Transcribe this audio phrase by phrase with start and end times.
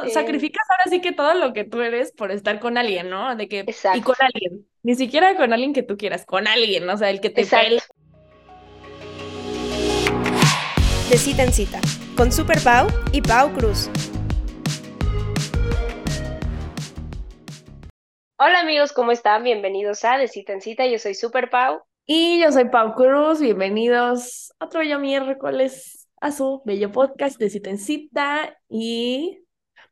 [0.00, 3.34] todo, sacrificas ahora sí que todo lo que tú eres por estar con alguien, ¿no?
[3.36, 3.64] De que,
[3.94, 7.20] y con alguien, ni siquiera con alguien que tú quieras, con alguien, o sea, el
[7.20, 7.82] que te pele.
[11.10, 11.80] De cita en cita,
[12.16, 13.90] con Super Pau y Pau Cruz.
[18.40, 19.42] Hola amigos, ¿cómo están?
[19.42, 21.82] Bienvenidos a De Cita en Cita, yo soy Super Pau.
[22.06, 27.50] Y yo soy Pau Cruz, bienvenidos a otro bello miércoles a su bello podcast de
[27.50, 28.56] Cita en Cita.
[28.68, 29.40] Y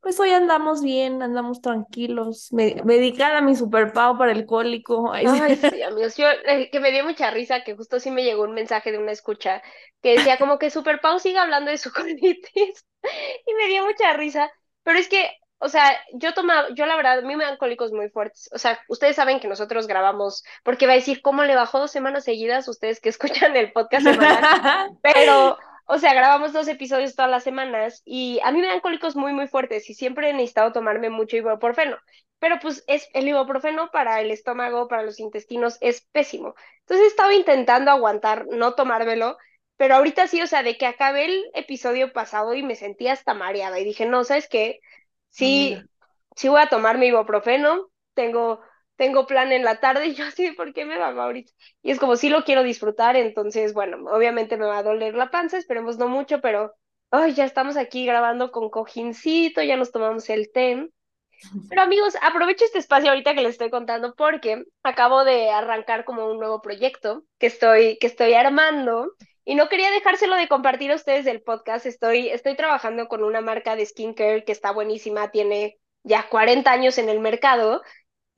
[0.06, 5.12] pues hoy andamos bien, andamos tranquilos, me, dedicada a mi Super Pau para el cólico.
[5.12, 8.44] Ay, sí, amigos, yo, eh, que me dio mucha risa, que justo sí me llegó
[8.44, 9.64] un mensaje de una escucha
[10.02, 12.86] que decía como que Super Pau siga hablando de su colitis.
[13.46, 14.48] y me dio mucha risa,
[14.84, 15.28] pero es que
[15.58, 18.48] o sea, yo tomaba, yo la verdad, a mí me dan cólicos muy fuertes.
[18.52, 21.90] O sea, ustedes saben que nosotros grabamos, porque va a decir cómo le bajó dos
[21.90, 27.30] semanas seguidas, ustedes que escuchan el podcast semanal, pero, o sea, grabamos dos episodios todas
[27.30, 30.72] las semanas y a mí me dan cólicos muy, muy fuertes y siempre he necesitado
[30.72, 31.96] tomarme mucho ibuprofeno.
[32.38, 36.54] Pero pues es el ibuprofeno para el estómago, para los intestinos, es pésimo.
[36.80, 39.38] Entonces he estado intentando aguantar, no tomármelo,
[39.76, 43.34] pero ahorita sí, o sea, de que acabé el episodio pasado y me sentí hasta
[43.34, 44.80] mareada y dije, no, ¿sabes qué?
[45.30, 45.76] sí,
[46.34, 48.60] sí voy a tomar mi ibuprofeno, tengo,
[48.96, 51.52] tengo plan en la tarde y yo así, ¿por qué me va ahorita?
[51.82, 55.30] Y es como, sí lo quiero disfrutar, entonces, bueno, obviamente me va a doler la
[55.30, 56.74] panza, esperemos no mucho, pero,
[57.10, 60.88] ay, ya estamos aquí grabando con cojincito, ya nos tomamos el té.
[61.68, 66.26] Pero amigos, aprovecho este espacio ahorita que les estoy contando porque acabo de arrancar como
[66.30, 69.12] un nuevo proyecto que estoy, que estoy armando
[69.44, 71.86] y no quería dejárselo de compartir a ustedes del podcast.
[71.86, 76.98] Estoy, estoy trabajando con una marca de skincare que está buenísima, tiene ya 40 años
[76.98, 77.82] en el mercado.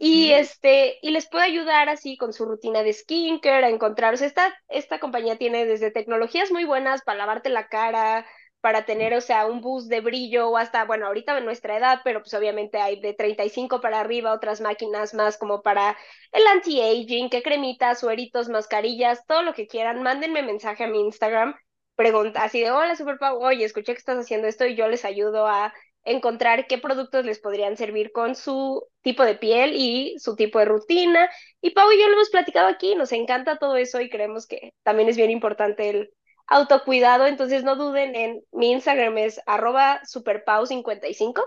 [0.01, 4.15] Y, este, y les puedo ayudar así con su rutina de skincare, a encontrar.
[4.15, 8.25] esta, esta compañía tiene desde tecnologías muy buenas para lavarte la cara,
[8.61, 12.01] para tener, o sea, un boost de brillo o hasta, bueno, ahorita en nuestra edad,
[12.05, 15.97] pero pues obviamente hay de 35 para arriba otras máquinas más como para
[16.33, 21.55] el anti-aging, qué cremitas, sueritos, mascarillas, todo lo que quieran, mándenme mensaje a mi Instagram,
[21.97, 25.05] pregunta así de, hola Super Pau, oye, escuché que estás haciendo esto y yo les
[25.05, 25.73] ayudo a
[26.11, 30.65] encontrar qué productos les podrían servir con su tipo de piel y su tipo de
[30.67, 31.31] rutina.
[31.61, 34.73] Y Pau y yo lo hemos platicado aquí, nos encanta todo eso y creemos que
[34.83, 36.11] también es bien importante el
[36.47, 41.45] autocuidado, entonces no duden en mi Instagram es arroba superpau55,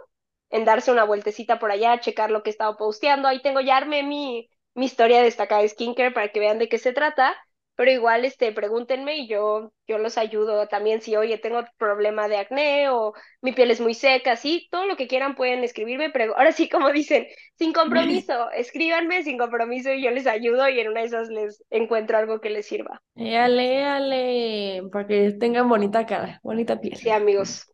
[0.52, 3.28] en darse una vueltecita por allá, checar lo que he estado posteando.
[3.28, 6.78] Ahí tengo ya armé mi, mi historia destacada de skincare para que vean de qué
[6.78, 7.36] se trata
[7.82, 12.38] pero igual este, pregúntenme y yo, yo los ayudo también si, oye, tengo problema de
[12.38, 16.38] acné o mi piel es muy seca, sí, todo lo que quieran pueden escribirme, pero
[16.38, 17.26] ahora sí, como dicen,
[17.58, 21.64] sin compromiso, escríbanme sin compromiso y yo les ayudo y en una de esas les
[21.72, 23.02] encuentro algo que les sirva.
[23.16, 26.98] Ale, ale, para que tengan bonita cara, bonita piel.
[26.98, 27.68] Sí, amigos,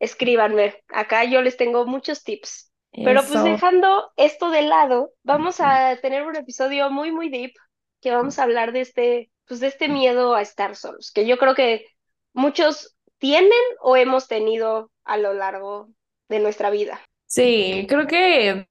[0.00, 2.72] escríbanme, acá yo les tengo muchos tips.
[2.90, 7.52] Pero pues dejando esto de lado, vamos a tener un episodio muy, muy deep,
[8.00, 11.36] que vamos a hablar de este pues de este miedo a estar solos, que yo
[11.36, 11.84] creo que
[12.32, 13.52] muchos tienen
[13.82, 15.90] o hemos tenido a lo largo
[16.30, 17.02] de nuestra vida.
[17.26, 18.66] Sí, creo que,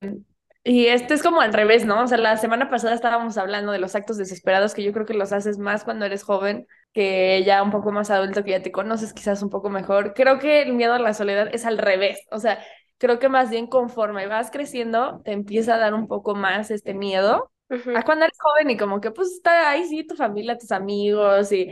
[0.64, 2.02] y este es como al revés, ¿no?
[2.02, 5.14] O sea, la semana pasada estábamos hablando de los actos desesperados que yo creo que
[5.14, 8.72] los haces más cuando eres joven que ya un poco más adulto, que ya te
[8.72, 10.16] conoces quizás un poco mejor.
[10.16, 12.58] Creo que el miedo a la soledad es al revés, o sea,
[12.98, 16.96] creo que más bien conforme vas creciendo, te empieza a dar un poco más este
[16.96, 17.52] miedo
[17.94, 21.52] a cuando eres joven y como que pues está ahí sí tu familia, tus amigos
[21.52, 21.68] y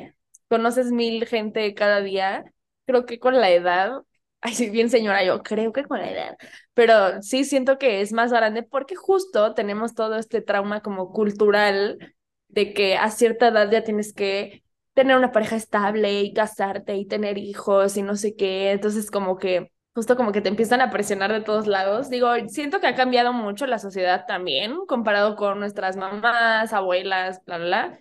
[0.48, 2.46] conoces mil gente cada día,
[2.86, 4.02] creo que con la edad,
[4.42, 6.38] ay sí, bien señora, yo creo que con la edad,
[6.74, 12.16] pero sí siento que es más grande porque justo tenemos todo este trauma como cultural
[12.48, 17.06] de que a cierta edad ya tienes que tener una pareja estable y casarte y
[17.06, 20.92] tener hijos y no sé qué, entonces como que justo como que te empiezan a
[20.92, 22.10] presionar de todos lados.
[22.10, 27.58] Digo, siento que ha cambiado mucho la sociedad también, comparado con nuestras mamás, abuelas, bla,
[27.58, 28.00] bla, bla.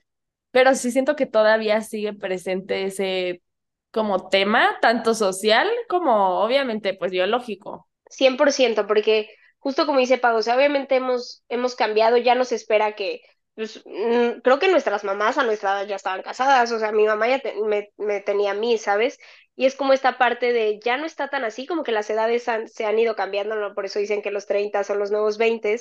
[0.53, 3.43] Pero sí siento que todavía sigue presente ese
[3.91, 7.89] como tema, tanto social como obviamente pues biológico.
[8.11, 9.29] 100%, porque
[9.59, 13.23] justo como dice Pago, o sea, obviamente hemos, hemos cambiado, ya nos espera que
[13.59, 17.05] pues, mm, creo que nuestras mamás a nuestra edad ya estaban casadas, o sea, mi
[17.07, 19.19] mamá ya me, me, tenía a mí, ¿sabes?
[19.57, 22.47] Y es como esta parte de ya no está tan así, como que las edades
[22.67, 23.75] se han ido cambiando, ¿no?
[23.75, 25.77] Por eso dicen que los 30 son los nuevos 20,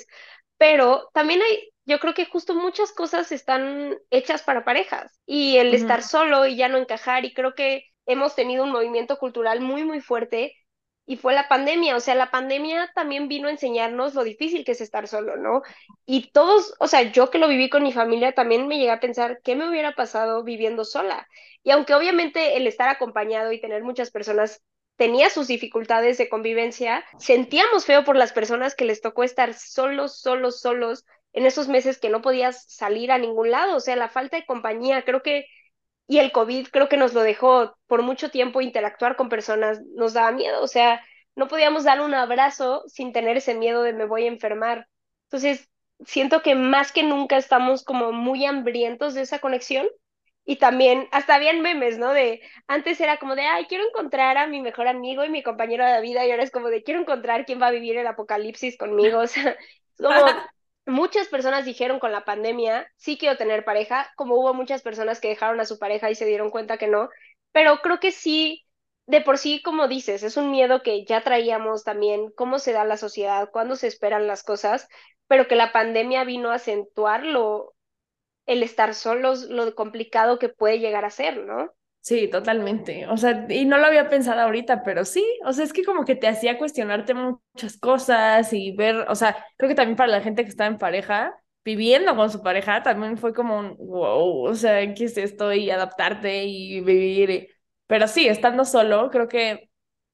[0.56, 5.72] pero también hay, yo creo que justo muchas cosas están hechas para parejas y el
[5.72, 9.84] estar solo y ya no encajar y creo que hemos tenido un movimiento cultural muy,
[9.84, 10.52] muy fuerte
[11.08, 14.72] y fue la pandemia, o sea, la pandemia también vino a enseñarnos lo difícil que
[14.72, 15.62] es estar solo, ¿no?
[16.04, 19.00] Y todos, o sea, yo que lo viví con mi familia, también me llegué a
[19.00, 21.26] pensar qué me hubiera pasado viviendo sola.
[21.62, 24.62] Y aunque obviamente el estar acompañado y tener muchas personas
[24.96, 30.20] tenía sus dificultades de convivencia, sentíamos feo por las personas que les tocó estar solos,
[30.20, 34.10] solos, solos en esos meses que no podías salir a ningún lado, o sea, la
[34.10, 35.46] falta de compañía, creo que,
[36.08, 40.14] y el COVID creo que nos lo dejó por mucho tiempo interactuar con personas, nos
[40.14, 41.04] daba miedo, o sea,
[41.36, 44.88] no podíamos dar un abrazo sin tener ese miedo de me voy a enfermar.
[45.24, 45.68] Entonces,
[46.04, 49.86] siento que más que nunca estamos como muy hambrientos de esa conexión
[50.44, 52.14] y también, hasta habían memes, ¿no?
[52.14, 55.84] De, antes era como de, ay, quiero encontrar a mi mejor amigo y mi compañero
[55.84, 58.78] de vida, y ahora es como de, quiero encontrar quién va a vivir el apocalipsis
[58.78, 59.20] conmigo.
[59.22, 59.56] O sea,
[59.96, 60.24] como
[60.88, 65.28] muchas personas dijeron con la pandemia, sí quiero tener pareja, como hubo muchas personas que
[65.28, 67.10] dejaron a su pareja y se dieron cuenta que no,
[67.52, 68.66] pero creo que sí,
[69.06, 72.84] de por sí, como dices, es un miedo que ya traíamos también, cómo se da
[72.84, 74.88] la sociedad, cuándo se esperan las cosas,
[75.28, 77.74] pero que la pandemia vino a acentuarlo
[78.46, 81.72] el estar solos, lo complicado que puede llegar a ser, ¿no?
[82.00, 83.06] Sí, totalmente.
[83.08, 86.04] O sea, y no lo había pensado ahorita, pero sí, o sea, es que como
[86.06, 90.22] que te hacía cuestionarte muchas cosas y ver, o sea, creo que también para la
[90.22, 91.34] gente que está en pareja,
[91.64, 95.52] viviendo con su pareja, también fue como un wow, o sea, ¿qué es esto?
[95.52, 97.48] Y adaptarte y vivir.
[97.86, 99.67] Pero sí, estando solo, creo que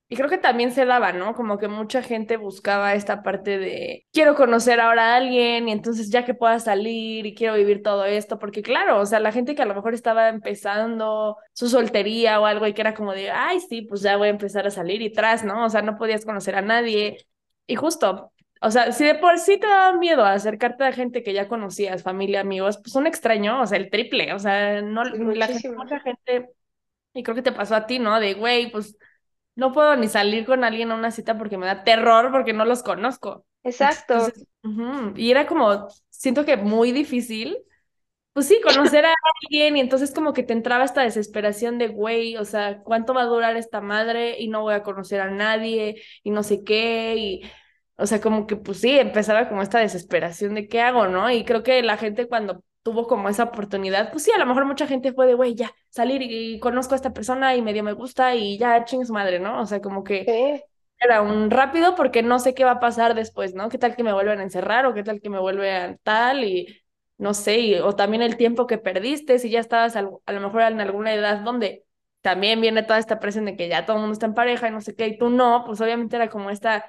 [0.08, 1.34] y creo que también se daba, ¿no?
[1.34, 6.10] Como que mucha gente buscaba esta parte de quiero conocer ahora a alguien y entonces
[6.10, 9.54] ya que pueda salir y quiero vivir todo esto, porque claro, o sea, la gente
[9.54, 13.30] que a lo mejor estaba empezando su soltería o algo y que era como de,
[13.30, 15.64] ay, sí, pues ya voy a empezar a salir y tras, ¿no?
[15.64, 17.26] O sea, no podías conocer a nadie.
[17.66, 18.30] Y justo,
[18.60, 22.02] o sea, si de por sí te daba miedo acercarte a gente que ya conocías,
[22.02, 25.98] familia, amigos, pues un extraño, o sea, el triple, o sea, no, la gente, mucha
[26.00, 26.50] gente,
[27.14, 28.20] y creo que te pasó a ti, ¿no?
[28.20, 28.96] De, güey, pues
[29.56, 32.64] no puedo ni salir con alguien a una cita porque me da terror porque no
[32.64, 33.46] los conozco.
[33.62, 34.28] Exacto.
[35.16, 37.56] Y era como, siento que muy difícil,
[38.32, 42.36] pues sí, conocer a alguien y entonces como que te entraba esta desesperación de, güey,
[42.36, 44.40] o sea, ¿cuánto va a durar esta madre?
[44.40, 47.42] Y no voy a conocer a nadie y no sé qué, y,
[47.96, 51.30] o sea, como que pues sí, empezaba como esta desesperación de qué hago, ¿no?
[51.30, 54.66] Y creo que la gente cuando tuvo como esa oportunidad, pues sí, a lo mejor
[54.66, 57.94] mucha gente fue de, güey, ya, salir y, conozco a esta persona y medio me
[57.94, 59.60] gusta y ya, ching su madre, ¿no?
[59.60, 60.62] O sea, como que
[61.00, 63.70] era un rápido porque no sé qué va a pasar después, ¿no?
[63.70, 66.84] ¿Qué tal que me vuelven a encerrar o qué tal que me vuelven tal y
[67.16, 70.80] no sé, o también el tiempo que perdiste, si ya estabas a, lo mejor en
[70.80, 71.86] alguna edad donde
[72.20, 74.72] también viene toda esta presión de que ya todo el mundo está en pareja y
[74.72, 76.84] no sé qué, y tú no, pues obviamente era como esta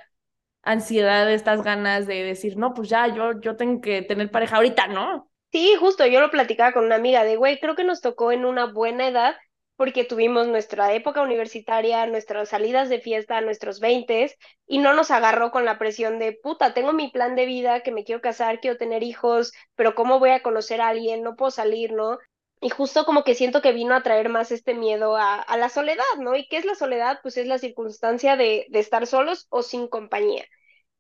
[0.64, 4.88] ansiedad, estas ganas de decir, no, pues ya, yo, yo tengo que tener pareja ahorita,
[4.88, 5.30] ¿no?
[5.56, 8.44] Sí, justo, yo lo platicaba con una amiga de, güey, creo que nos tocó en
[8.44, 9.38] una buena edad
[9.78, 14.36] porque tuvimos nuestra época universitaria, nuestras salidas de fiesta, nuestros veintes,
[14.68, 17.92] y no nos agarró con la presión de, puta, tengo mi plan de vida, que
[17.94, 21.24] me quiero casar, quiero tener hijos, pero ¿cómo voy a conocer a alguien?
[21.24, 22.18] No puedo salir, ¿no?
[22.60, 26.04] Y justo como que siento que vino a traer más este miedo a, la soledad,
[26.20, 26.36] ¿no?
[26.36, 27.20] ¿Y qué es la soledad?
[27.22, 30.44] Pues es la circunstancia de estar solos o sin compañía.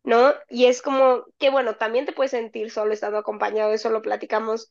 [0.05, 0.33] ¿No?
[0.49, 4.69] Y es como que, bueno, también te puedes sentir solo estando acompañado, eso lo platicamos,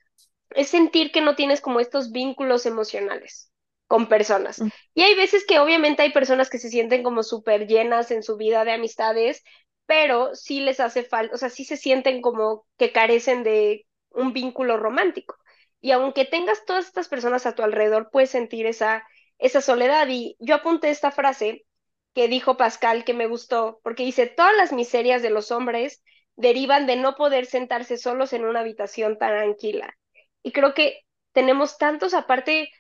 [0.51, 3.51] es sentir que no tienes como estos vínculos emocionales
[3.89, 4.61] con personas.
[4.61, 4.69] Mm.
[4.95, 8.37] Y hay veces que obviamente hay personas que se sienten como súper llenas en su
[8.37, 9.43] vida de amistades,
[9.87, 14.33] pero sí les hace falta, o sea, sí se sienten como que carecen de un
[14.33, 15.37] vínculo romántico.
[15.81, 19.07] Y aunque tengas todas estas personas a tu alrededor, puedes sentir esa,
[19.39, 20.07] esa soledad.
[20.09, 21.67] Y yo apunté esta frase
[22.15, 26.03] que dijo Pascal que me gustó, porque dice, todas las miserias de los hombres
[26.37, 29.97] derivan de no poder sentarse solos en una habitación tan tranquila.
[30.43, 31.01] Y creo que
[31.33, 32.71] tenemos tantos, aparte,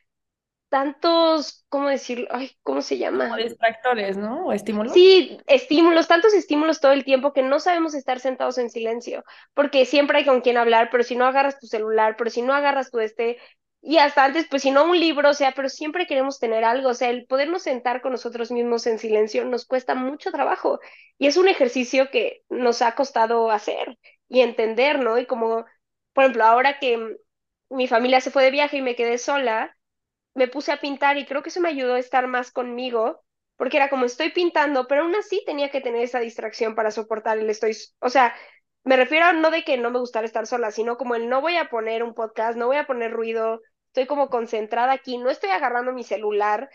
[0.68, 2.26] tantos, ¿cómo decirlo?
[2.30, 3.25] Ay, ¿cómo se llama?
[3.25, 4.47] Como distractores, ¿no?
[4.47, 4.92] O estímulos.
[4.92, 9.85] Sí, estímulos, tantos estímulos todo el tiempo que no sabemos estar sentados en silencio, porque
[9.85, 12.90] siempre hay con quien hablar, pero si no agarras tu celular, pero si no agarras
[12.90, 13.38] tu este,
[13.87, 16.88] y hasta antes, pues si no un libro, o sea, pero siempre queremos tener algo,
[16.91, 20.81] o sea, el podernos sentar con nosotros mismos en silencio nos cuesta mucho trabajo
[21.19, 23.99] y es un ejercicio que nos ha costado hacer
[24.29, 25.19] y entender, ¿no?
[25.19, 25.67] Y como,
[26.14, 27.19] por ejemplo, ahora que
[27.69, 29.76] mi familia se fue de viaje y me quedé sola,
[30.35, 33.23] me puse a pintar y creo que eso me ayudó a estar más conmigo,
[33.57, 37.38] porque era como estoy pintando, pero aún así tenía que tener esa distracción para soportar
[37.38, 38.35] el estoy, o sea,
[38.85, 41.41] me refiero a no de que no me gustara estar sola, sino como el no
[41.41, 43.61] voy a poner un podcast, no voy a poner ruido,
[43.94, 46.68] estoy como concentrada aquí, no estoy agarrando mi celular,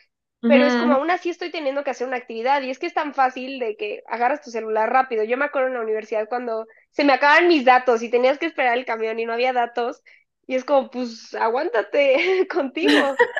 [0.46, 2.94] pero es como aún así estoy teniendo que hacer una actividad y es que es
[2.94, 5.24] tan fácil de que agarras tu celular rápido.
[5.26, 8.46] Yo me acuerdo en la universidad cuando se me acaban mis datos y tenías que
[8.48, 10.02] esperar el camión y no había datos
[10.48, 13.20] y es como, pues aguántate contigo.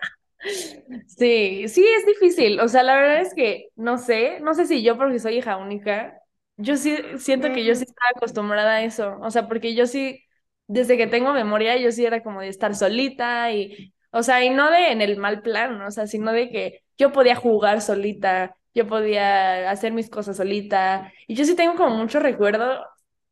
[1.08, 2.60] Sí, sí, es difícil.
[2.60, 5.58] O sea, la verdad es que no sé, no sé si yo porque soy hija
[5.58, 6.22] única,
[6.58, 9.18] yo sí siento que yo sí estaba acostumbrada a eso.
[9.22, 10.24] O sea, porque yo sí
[10.70, 14.50] desde que tengo memoria, yo sí era como de estar solita y, o sea, y
[14.50, 18.56] no de en el mal plan, o sea, sino de que yo podía jugar solita
[18.74, 21.12] yo podía hacer mis cosas solita.
[21.28, 22.86] Y yo sí tengo como mucho recuerdo,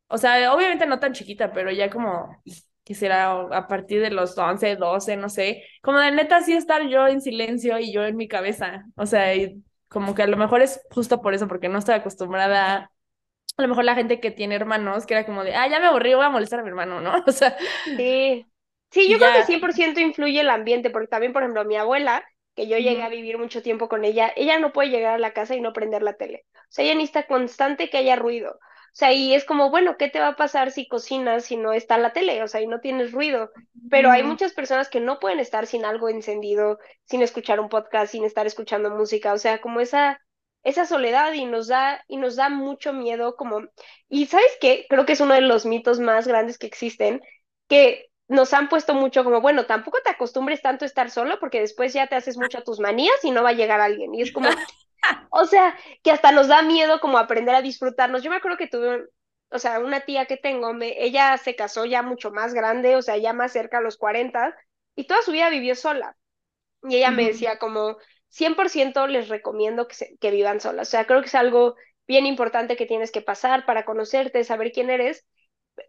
[0.07, 2.41] o sea, obviamente no tan chiquita, pero ya como
[2.83, 7.07] quisiera a partir de los 11, 12, no sé, como de neta sí estar yo
[7.07, 10.61] en silencio y yo en mi cabeza, o sea, y como que a lo mejor
[10.61, 12.91] es justo por eso, porque no estoy acostumbrada
[13.57, 15.87] a lo mejor la gente que tiene hermanos, que era como de, ah, ya me
[15.87, 17.11] aburrí, voy a molestar a mi hermano, ¿no?
[17.27, 17.57] O sea.
[17.97, 18.45] Sí.
[18.91, 22.23] Sí, yo creo que 100% influye el ambiente, porque también, por ejemplo, mi abuela,
[22.55, 25.33] que yo llegué a vivir mucho tiempo con ella, ella no puede llegar a la
[25.33, 26.45] casa y no prender la tele.
[26.53, 28.51] O sea, ella necesita constante que haya ruido.
[28.51, 31.73] O sea, y es como, bueno, ¿qué te va a pasar si cocinas si no
[31.73, 32.41] está la tele?
[32.41, 33.51] O sea, y no tienes ruido.
[33.91, 38.11] Pero hay muchas personas que no pueden estar sin algo encendido, sin escuchar un podcast,
[38.11, 39.33] sin estar escuchando música.
[39.33, 40.19] O sea, como esa
[40.67, 43.61] esa soledad y nos da, y nos da mucho miedo como,
[44.09, 47.21] y sabes qué, creo que es uno de los mitos más grandes que existen,
[47.69, 51.61] que nos han puesto mucho como, bueno, tampoco te acostumbres tanto a estar solo porque
[51.61, 54.13] después ya te haces mucho a tus manías y no va a llegar alguien.
[54.13, 54.49] Y es como,
[55.31, 58.21] o sea, que hasta nos da miedo como aprender a disfrutarnos.
[58.21, 59.05] Yo me acuerdo que tuve,
[59.49, 63.01] o sea, una tía que tengo, me, ella se casó ya mucho más grande, o
[63.01, 64.53] sea, ya más cerca a los 40
[64.95, 66.17] y toda su vida vivió sola.
[66.83, 67.97] Y ella me decía como,
[68.29, 70.87] 100% les recomiendo que, que vivan solas.
[70.89, 71.75] O sea, creo que es algo
[72.07, 75.25] bien importante que tienes que pasar para conocerte, saber quién eres,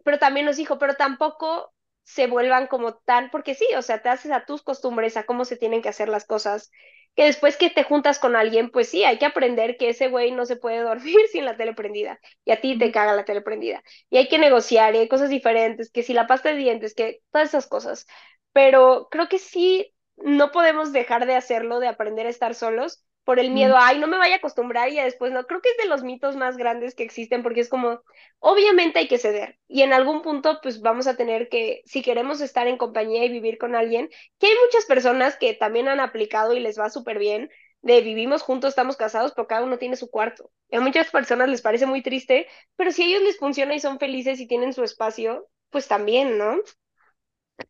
[0.03, 4.09] pero también nos dijo, pero tampoco se vuelvan como tan, porque sí, o sea, te
[4.09, 6.71] haces a tus costumbres, a cómo se tienen que hacer las cosas,
[7.15, 10.31] que después que te juntas con alguien, pues sí, hay que aprender que ese güey
[10.31, 13.41] no se puede dormir sin la tele prendida, y a ti te caga la tele
[13.41, 16.95] prendida, y hay que negociar, y hay cosas diferentes, que si la pasta de dientes,
[16.95, 18.07] que todas esas cosas,
[18.53, 23.39] pero creo que sí no podemos dejar de hacerlo, de aprender a estar solos por
[23.39, 25.45] el miedo, ay, no me vaya a acostumbrar y después no.
[25.45, 28.01] Creo que es de los mitos más grandes que existen porque es como,
[28.39, 32.41] obviamente hay que ceder y en algún punto pues vamos a tener que, si queremos
[32.41, 34.09] estar en compañía y vivir con alguien,
[34.39, 37.49] que hay muchas personas que también han aplicado y les va súper bien,
[37.81, 40.51] de vivimos juntos, estamos casados, pero cada uno tiene su cuarto.
[40.69, 43.79] Y a muchas personas les parece muy triste, pero si a ellos les funciona y
[43.79, 46.57] son felices y tienen su espacio, pues también, ¿no?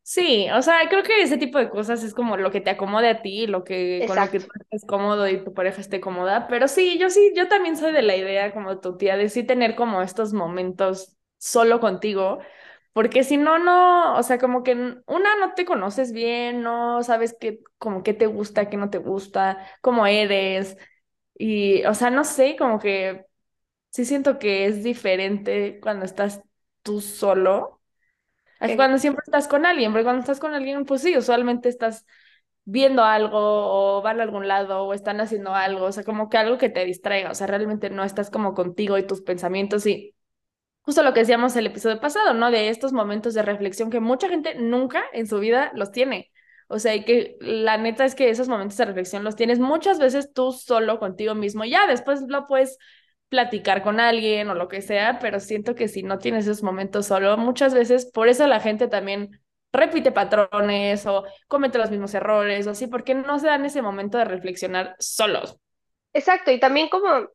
[0.04, 3.10] Sí, o sea, creo que ese tipo de cosas es como lo que te acomode
[3.10, 6.48] a ti, lo que con lo que tú estés cómodo y tu pareja esté cómoda,
[6.48, 9.44] pero sí, yo sí, yo también soy de la idea como tu tía de sí
[9.44, 12.40] tener como estos momentos solo contigo,
[12.94, 14.74] porque si no, no, o sea, como que
[15.08, 18.98] una no te conoces bien, no sabes qué, como qué te gusta, qué no te
[19.00, 20.78] gusta, cómo eres,
[21.38, 23.26] y, o sea, no sé, como que
[23.92, 26.42] sí siento que es diferente cuando estás
[26.84, 27.79] tú solo
[28.60, 32.06] es cuando siempre estás con alguien, porque cuando estás con alguien, pues sí, usualmente estás
[32.66, 36.38] viendo algo o van a algún lado o están haciendo algo, o sea, como que
[36.38, 40.16] algo que te distraiga, o sea, realmente no estás como contigo y tus pensamientos y
[40.82, 42.52] justo lo que decíamos el episodio pasado, ¿no?
[42.52, 46.32] De estos momentos de reflexión que mucha gente nunca en su vida los tiene.
[46.68, 50.00] O sea, y que la neta es que esos momentos de reflexión los tienes muchas
[50.00, 51.66] veces tú solo contigo mismo.
[51.66, 52.78] Ya después lo puedes
[53.30, 57.06] platicar con alguien o lo que sea, pero siento que si no tienes esos momentos
[57.06, 59.40] solo, muchas veces por eso la gente también
[59.72, 64.18] repite patrones o comete los mismos errores o así, porque no se dan ese momento
[64.18, 65.58] de reflexionar solos.
[66.14, 67.30] Exacto, y también como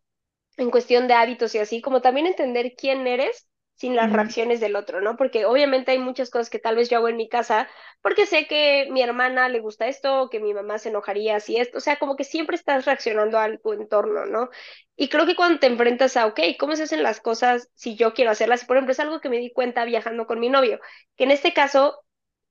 [0.57, 4.77] en cuestión de hábitos y así, como también entender quién eres sin las reacciones del
[4.77, 5.17] otro, ¿no?
[5.17, 7.69] Porque obviamente hay muchas cosas que tal vez yo hago en mi casa
[8.03, 11.57] porque sé que mi hermana le gusta esto, o que mi mamá se enojaría si
[11.57, 14.51] esto, o sea, como que siempre estás reaccionando a tu entorno, ¿no?
[14.97, 18.15] Y creo que cuando te enfrentas a, ok, ¿cómo se hacen las cosas si yo
[18.15, 18.65] quiero hacerlas?
[18.65, 20.81] Por ejemplo, es algo que me di cuenta viajando con mi novio,
[21.17, 22.01] que en este caso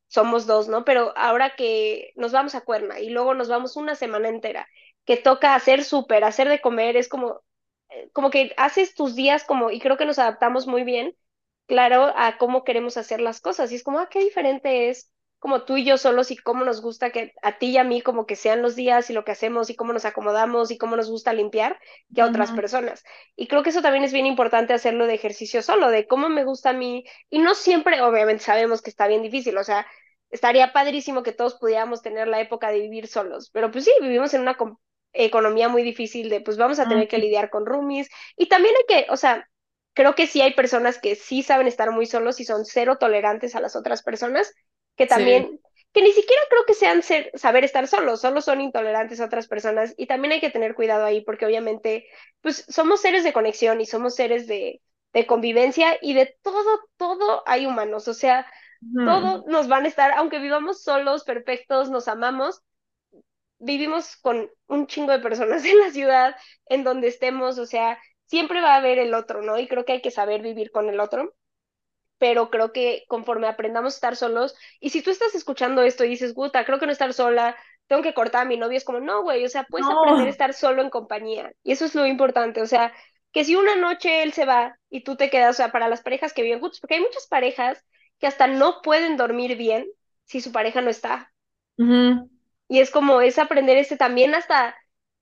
[0.07, 0.85] somos dos, ¿no?
[0.85, 4.67] Pero ahora que nos vamos a Cuerna y luego nos vamos una semana entera,
[5.05, 7.41] que toca hacer súper, hacer de comer, es como,
[8.13, 11.15] como que haces tus días como, y creo que nos adaptamos muy bien,
[11.67, 13.71] claro, a cómo queremos hacer las cosas.
[13.71, 16.81] Y es como, ah, qué diferente es como tú y yo solos y cómo nos
[16.81, 19.33] gusta que a ti y a mí como que sean los días y lo que
[19.33, 21.77] hacemos y cómo nos acomodamos y cómo nos gusta limpiar
[22.15, 23.03] que a otras personas.
[23.35, 26.45] Y creo que eso también es bien importante hacerlo de ejercicio solo, de cómo me
[26.45, 27.03] gusta a mí.
[27.29, 29.85] Y no siempre, obviamente sabemos que está bien difícil, o sea,
[30.29, 34.33] estaría padrísimo que todos pudiéramos tener la época de vivir solos, pero pues sí, vivimos
[34.33, 34.55] en una
[35.13, 38.09] economía muy difícil de pues vamos a tener que lidiar con roomies.
[38.37, 39.49] Y también hay que, o sea,
[39.93, 43.55] creo que sí hay personas que sí saben estar muy solos y son cero tolerantes
[43.55, 44.53] a las otras personas
[44.95, 45.59] que también,
[45.93, 49.47] que ni siquiera creo que sean ser, saber estar solos, solo son intolerantes a otras
[49.47, 49.93] personas.
[49.97, 52.07] Y también hay que tener cuidado ahí porque obviamente,
[52.41, 54.81] pues somos seres de conexión y somos seres de,
[55.13, 58.47] de convivencia y de todo, todo hay humanos, o sea,
[59.03, 62.61] todos nos van a estar, aunque vivamos solos, perfectos, nos amamos,
[63.63, 66.35] vivimos con un chingo de personas en la ciudad,
[66.67, 69.59] en donde estemos, o sea, siempre va a haber el otro, ¿no?
[69.59, 71.33] Y creo que hay que saber vivir con el otro
[72.17, 76.09] pero creo que conforme aprendamos a estar solos, y si tú estás escuchando esto y
[76.09, 77.55] dices, Guta, creo que no estar sola
[77.87, 79.89] tengo que cortar a mi novio, es como, no, güey, o sea, puedes No.
[79.89, 81.51] aprender a estar solo en compañía.
[81.63, 82.93] Y eso es lo importante, o sea,
[83.33, 86.01] que si una noche él se va y tú te quedas, o sea, para las
[86.01, 87.83] parejas que viven juntos, porque hay muchas parejas
[88.19, 89.87] que hasta no pueden dormir bien
[90.25, 91.33] si su pareja no está.
[91.77, 92.29] Ujú.
[92.73, 94.75] Y es como, es aprender ese también hasta,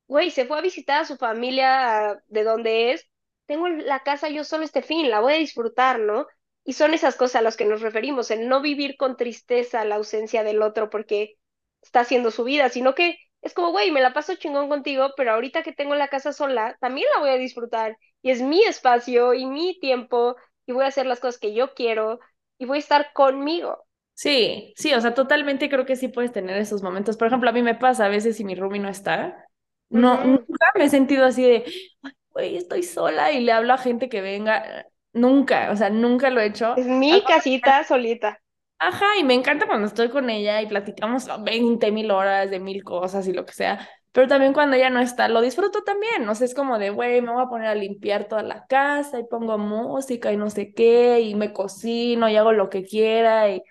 [0.07, 3.05] güey, se fue a visitar a su familia de donde es,
[3.45, 6.27] tengo la casa yo solo este fin, la voy a disfrutar, ¿no?
[6.63, 9.95] Y son esas cosas a las que nos referimos, el no vivir con tristeza la
[9.95, 11.35] ausencia del otro porque
[11.81, 15.33] está haciendo su vida, sino que es como, güey, me la paso chingón contigo, pero
[15.33, 17.97] ahorita que tengo la casa sola, también la voy a disfrutar.
[18.21, 21.73] Y es mi espacio y mi tiempo y voy a hacer las cosas que yo
[21.73, 22.19] quiero
[22.57, 23.85] y voy a estar conmigo.
[24.13, 27.17] Sí, sí, o sea, totalmente creo que sí puedes tener esos momentos.
[27.17, 29.45] Por ejemplo, a mí me pasa a veces si mi roomie no está,
[29.89, 31.63] no, nunca me he sentido así de,
[32.03, 34.85] "Ay, güey, estoy sola y le hablo a gente que venga.
[35.13, 36.75] Nunca, o sea, nunca lo he hecho.
[36.75, 38.39] Es mi casita solita.
[38.79, 42.83] Ajá, y me encanta cuando estoy con ella y platicamos 20 mil horas de mil
[42.83, 46.33] cosas y lo que sea, pero también cuando ella no está, lo disfruto también, o
[46.35, 49.23] sea, es como de, güey, me voy a poner a limpiar toda la casa y
[49.25, 53.61] pongo música y no sé qué, y me cocino y hago lo que quiera, y,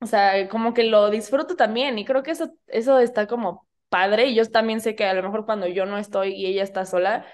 [0.00, 4.26] o sea, como que lo disfruto también, y creo que eso, eso está como padre,
[4.28, 6.84] y yo también sé que a lo mejor cuando yo no estoy y ella está
[6.86, 7.26] sola,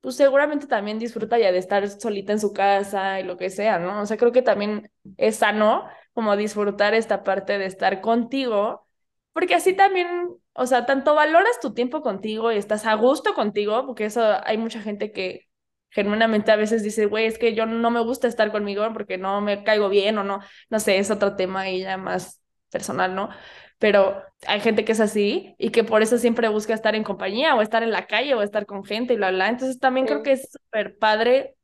[0.00, 3.78] pues seguramente también disfruta ya de estar solita en su casa y lo que sea,
[3.78, 4.00] ¿no?
[4.02, 8.86] O sea, creo que también es sano como disfrutar esta parte de estar contigo,
[9.32, 10.08] porque así también,
[10.54, 14.58] o sea, tanto valoras tu tiempo contigo y estás a gusto contigo, porque eso hay
[14.58, 15.48] mucha gente que
[15.90, 19.40] genuinamente a veces dice, güey, es que yo no me gusta estar conmigo porque no
[19.40, 20.40] me caigo bien o no,
[20.70, 23.30] no sé, es otro tema y ya más personal, ¿no?
[23.78, 27.54] Pero hay gente que es así y que por eso siempre busca estar en compañía
[27.54, 29.48] o estar en la calle o estar con gente y bla, bla.
[29.48, 31.56] Entonces también creo que es súper padre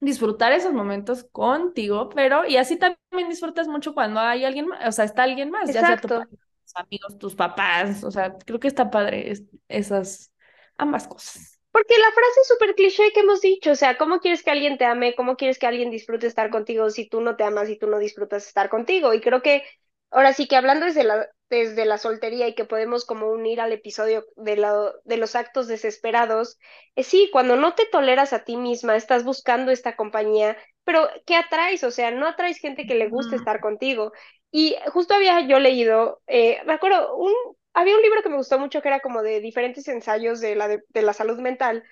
[0.00, 4.92] disfrutar esos momentos contigo, pero y así también disfrutas mucho cuando hay alguien más, o
[4.92, 6.14] sea, está alguien más, ya sea tu Exacto.
[6.14, 10.32] pareja, tus amigos, tus papás, o sea, creo que está padre es- esas
[10.76, 11.57] ambas cosas.
[11.70, 14.84] Porque la frase súper cliché que hemos dicho, o sea, ¿cómo quieres que alguien te
[14.84, 15.14] ame?
[15.14, 17.98] ¿Cómo quieres que alguien disfrute estar contigo si tú no te amas y tú no
[17.98, 19.14] disfrutas estar contigo?
[19.14, 19.62] Y creo que
[20.10, 23.72] ahora sí que hablando desde la, desde la soltería y que podemos como unir al
[23.72, 26.58] episodio de, la, de los actos desesperados,
[26.96, 31.36] es sí, cuando no te toleras a ti misma, estás buscando esta compañía, pero ¿qué
[31.36, 31.84] atraes?
[31.84, 34.12] O sea, no atraes gente que le guste estar contigo.
[34.50, 37.32] Y justo había yo leído, eh, me acuerdo, un,
[37.80, 40.68] había un libro que me gustó mucho que era como de diferentes ensayos de la,
[40.68, 41.84] de, de la salud mental,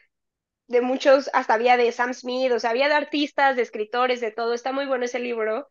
[0.68, 4.32] de muchos, hasta había de Sam Smith, o sea, había de artistas, de escritores, de
[4.32, 5.68] todo, está muy bueno ese libro.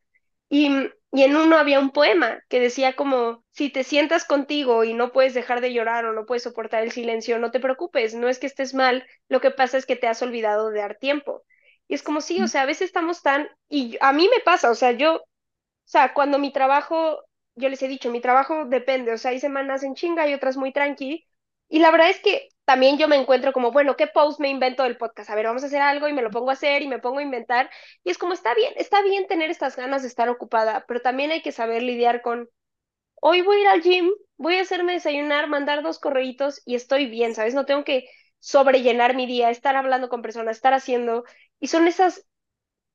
[0.49, 0.69] Y,
[1.11, 5.11] y en uno había un poema que decía como, si te sientas contigo y no
[5.11, 8.39] puedes dejar de llorar o no puedes soportar el silencio, no te preocupes, no es
[8.39, 11.43] que estés mal, lo que pasa es que te has olvidado de dar tiempo.
[11.87, 14.71] Y es como, sí, o sea, a veces estamos tan, y a mí me pasa,
[14.71, 15.25] o sea, yo, o
[15.85, 17.23] sea, cuando mi trabajo,
[17.55, 20.57] yo les he dicho, mi trabajo depende, o sea, hay semanas en chinga y otras
[20.57, 21.27] muy tranqui,
[21.69, 24.83] y la verdad es que también yo me encuentro como, bueno, ¿qué post me invento
[24.83, 25.29] del podcast?
[25.29, 27.19] A ver, vamos a hacer algo y me lo pongo a hacer y me pongo
[27.19, 27.69] a inventar.
[28.03, 31.31] Y es como, está bien, está bien tener estas ganas de estar ocupada, pero también
[31.31, 32.49] hay que saber lidiar con,
[33.15, 37.07] hoy voy a ir al gym, voy a hacerme desayunar, mandar dos correitos y estoy
[37.07, 37.53] bien, ¿sabes?
[37.53, 41.23] No tengo que sobrellenar mi día, estar hablando con personas, estar haciendo.
[41.59, 42.25] Y son esos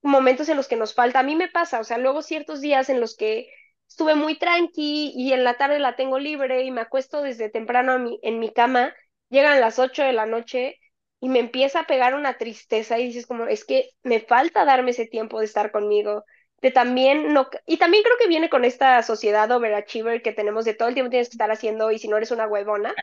[0.03, 1.21] momentos en los que nos falta.
[1.21, 3.51] A mí me pasa, o sea, luego ciertos días en los que
[3.91, 7.93] estuve muy tranqui y en la tarde la tengo libre y me acuesto desde temprano
[7.93, 8.95] a mi, en mi cama,
[9.31, 10.79] llegan las 8 de la noche
[11.21, 14.93] y me empieza a pegar una tristeza y dices como, es que me falta darme
[14.93, 16.25] ese tiempo de estar conmigo,
[16.63, 20.75] de también no, y también creo que viene con esta sociedad overachiever que tenemos de
[20.75, 22.95] todo el tiempo tienes que estar haciendo y si no eres una huevona.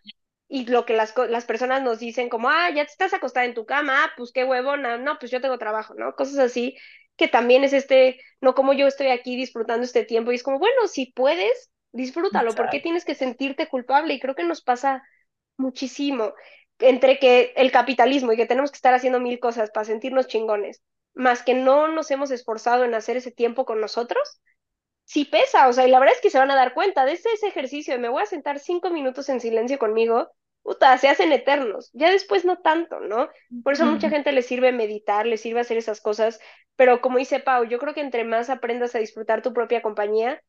[0.49, 3.53] Y lo que las, las personas nos dicen como, ah, ya te estás acostada en
[3.53, 6.15] tu cama, ah, pues qué huevona, no, pues yo tengo trabajo, ¿no?
[6.15, 6.77] Cosas así,
[7.17, 10.59] que también es este, no como yo estoy aquí disfrutando este tiempo y es como,
[10.59, 12.83] bueno, si puedes, disfrútalo, ¿por qué Exacto.
[12.83, 14.13] tienes que sentirte culpable?
[14.13, 15.03] Y creo que nos pasa
[15.57, 16.33] muchísimo
[16.79, 20.83] entre que el capitalismo y que tenemos que estar haciendo mil cosas para sentirnos chingones,
[21.15, 24.39] más que no nos hemos esforzado en hacer ese tiempo con nosotros,
[25.05, 27.13] sí pesa, o sea, y la verdad es que se van a dar cuenta de
[27.13, 30.29] ese, ese ejercicio de me voy a sentar cinco minutos en silencio conmigo,
[30.67, 33.29] puta, se hacen eternos, ya después no tanto, ¿no?
[33.63, 36.41] Por eso a mucha gente le sirve meditar, le sirve hacer esas cosas,
[36.75, 40.41] pero como dice Pau, yo creo que entre más aprendas a disfrutar tu propia compañía,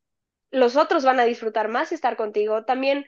[0.50, 2.64] los otros van a disfrutar más estar contigo.
[2.64, 3.06] También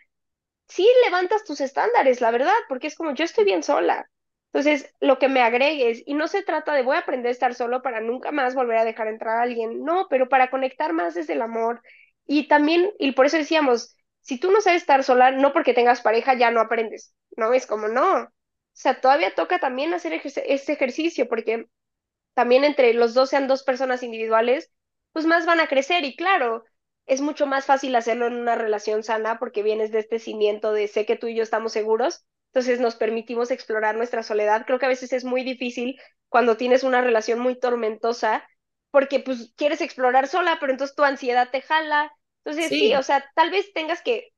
[0.69, 4.09] sí levantas tus estándares, la verdad, porque es como yo estoy bien sola.
[4.53, 7.57] Entonces, lo que me agregues, y no se trata de voy a aprender a estar
[7.57, 11.15] solo para nunca más volver a dejar entrar a alguien, no, pero para conectar más
[11.15, 11.83] desde el amor.
[12.25, 13.97] Y también, y por eso decíamos,
[14.31, 17.53] si tú no sabes estar sola, no porque tengas pareja ya no aprendes, ¿no?
[17.53, 18.23] Es como no.
[18.25, 18.29] O
[18.73, 21.67] sea, todavía toca también hacer ese ejercicio, porque
[22.35, 24.71] también entre los dos sean dos personas individuales,
[25.13, 26.05] pues más van a crecer.
[26.05, 26.65] Y claro,
[27.07, 30.89] es mucho más fácil hacerlo en una relación sana porque vienes de este cimiento de
[30.89, 34.65] sé que tú y yo estamos seguros, entonces nos permitimos explorar nuestra soledad.
[34.67, 38.47] Creo que a veces es muy difícil cuando tienes una relación muy tormentosa
[38.91, 42.13] porque pues quieres explorar sola, pero entonces tu ansiedad te jala.
[42.45, 42.95] Entonces sí, Sí.
[42.95, 44.33] o sea, tal vez tengas que,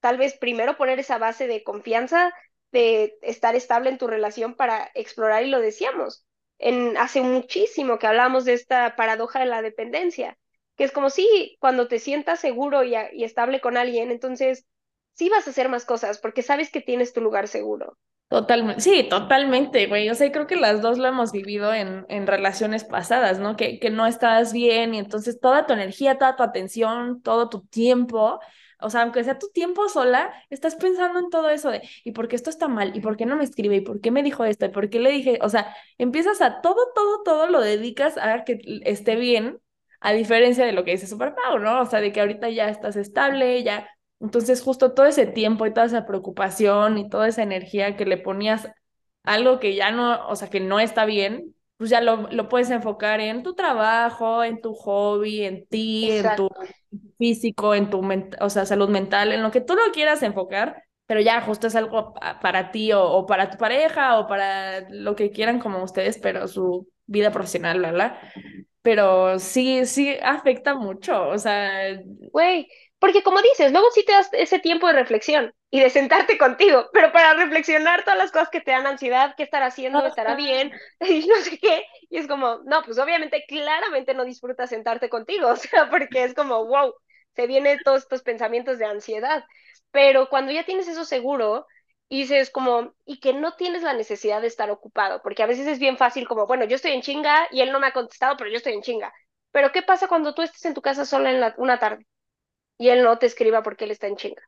[0.00, 2.32] tal vez primero poner esa base de confianza,
[2.72, 6.26] de estar estable en tu relación para explorar y lo decíamos.
[6.58, 10.38] En, hace muchísimo que hablamos de esta paradoja de la dependencia,
[10.76, 14.66] que es como si cuando te sientas seguro y, y estable con alguien, entonces
[15.14, 17.98] sí vas a hacer más cosas porque sabes que tienes tu lugar seguro.
[18.32, 20.08] Totalmente, sí, totalmente, güey.
[20.08, 23.56] O sea, creo que las dos lo hemos vivido en, en relaciones pasadas, ¿no?
[23.56, 27.60] Que, que no estás bien y entonces toda tu energía, toda tu atención, todo tu
[27.66, 28.40] tiempo,
[28.80, 32.26] o sea, aunque sea tu tiempo sola, estás pensando en todo eso de, ¿y por
[32.26, 32.96] qué esto está mal?
[32.96, 33.76] ¿Y por qué no me escribe?
[33.76, 34.64] ¿Y por qué me dijo esto?
[34.64, 35.38] ¿Y por qué le dije?
[35.42, 39.60] O sea, empiezas a todo, todo, todo lo dedicas a que esté bien,
[40.00, 41.82] a diferencia de lo que dice Super Pau, ¿no?
[41.82, 43.88] O sea, de que ahorita ya estás estable, ya
[44.22, 48.16] entonces, justo todo ese tiempo y toda esa preocupación y toda esa energía que le
[48.18, 48.68] ponías
[49.24, 52.70] algo que ya no, o sea, que no está bien, pues ya lo, lo puedes
[52.70, 56.48] enfocar en tu trabajo, en tu hobby, en ti, en tu
[57.18, 58.02] físico, en tu,
[58.40, 61.76] o sea, salud mental, en lo que tú lo quieras enfocar, pero ya justo es
[61.76, 65.82] algo pa- para ti o, o para tu pareja o para lo que quieran como
[65.82, 68.20] ustedes, pero su vida profesional, bla, bla.
[68.82, 71.96] Pero sí, sí afecta mucho, o sea,
[72.32, 72.68] Güey,
[72.98, 76.88] porque como dices, luego sí te das ese tiempo de reflexión y de sentarte contigo,
[76.92, 80.72] pero para reflexionar todas las cosas que te dan ansiedad, qué estar haciendo, estará bien,
[81.00, 85.48] y no sé qué, y es como, no, pues obviamente, claramente no disfrutas sentarte contigo,
[85.50, 86.94] o sea, porque es como, wow,
[87.34, 89.44] se vienen todos estos pensamientos de ansiedad,
[89.90, 91.66] pero cuando ya tienes eso seguro,
[92.12, 95.66] y dices como, y que no tienes la necesidad de estar ocupado, porque a veces
[95.66, 98.36] es bien fácil como, bueno, yo estoy en chinga y él no me ha contestado,
[98.36, 99.12] pero yo estoy en chinga.
[99.50, 102.06] Pero ¿qué pasa cuando tú estés en tu casa sola en la, una tarde?
[102.78, 104.42] y él no te escriba porque él está en chinga.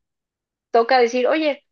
[0.72, 1.64] Toca decir, oye,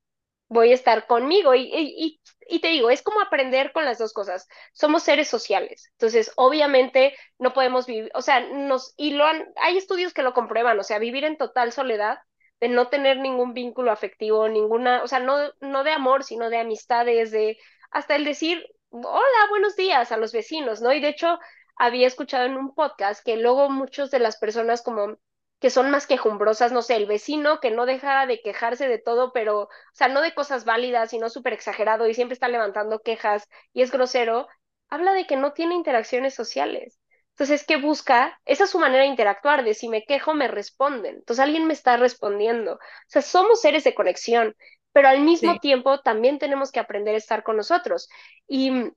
[0.49, 1.55] voy a estar conmigo.
[1.55, 4.49] Y, y, y, te digo, es como aprender con las dos cosas.
[4.73, 5.91] Somos seres sociales.
[5.93, 10.35] Entonces, obviamente, no podemos vivir, o sea, nos, y lo han, hay estudios que lo
[10.35, 12.19] comprueban, o sea, vivir en total soledad,
[12.63, 16.59] de no tener ningún vínculo afectivo, ninguna, o sea, no, no de amor, sino de
[16.61, 17.59] amistades, de
[17.91, 20.93] hasta el decir, hola, buenos días a los vecinos, ¿no?
[20.95, 21.41] Y de hecho,
[21.77, 25.17] había escuchado en un podcast que luego muchos de las personas como
[25.61, 29.33] que son más quejumbrosas, no sé, el vecino que no deja de quejarse de todo,
[29.33, 33.49] pero, o sea, no de cosas válidas, sino súper exagerado y siempre está levantando quejas
[33.73, 34.49] y es grosero,
[34.89, 37.02] habla de que no tiene interacciones sociales.
[37.43, 38.41] Entonces, ¿qué busca?
[38.45, 41.17] Esa es su manera de interactuar, de si me quejo, me responden.
[41.17, 42.75] Entonces, alguien me está respondiendo.
[42.75, 42.79] O
[43.09, 44.55] sea, somos seres de conexión,
[44.93, 45.59] pero al mismo sí.
[45.59, 48.09] tiempo también tenemos que aprender a estar con nosotros.
[48.47, 48.93] Y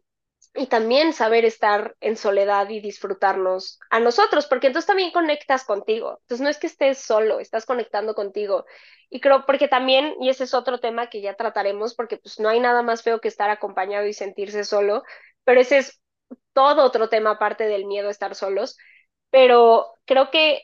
[0.54, 6.20] y también saber estar en soledad y disfrutarnos a nosotros, porque entonces también conectas contigo.
[6.22, 8.66] Entonces no es que estés solo, estás conectando contigo.
[9.10, 12.48] Y creo, porque también, y ese es otro tema que ya trataremos, porque pues no
[12.48, 15.02] hay nada más feo que estar acompañado y sentirse solo,
[15.44, 16.00] pero ese es
[16.56, 18.80] todo otro tema aparte del miedo a estar solos.
[19.32, 20.64] Pero creo que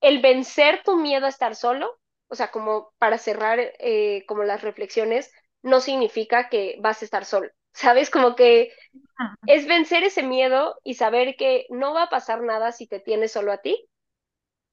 [0.00, 4.62] el vencer tu miedo a estar solo, o sea, como para cerrar eh, como las
[4.62, 7.50] reflexiones, no significa que vas a estar solo.
[7.74, 8.10] ¿Sabes?
[8.10, 8.72] Como que
[9.46, 13.32] es vencer ese miedo y saber que no va a pasar nada si te tienes
[13.32, 13.88] solo a ti.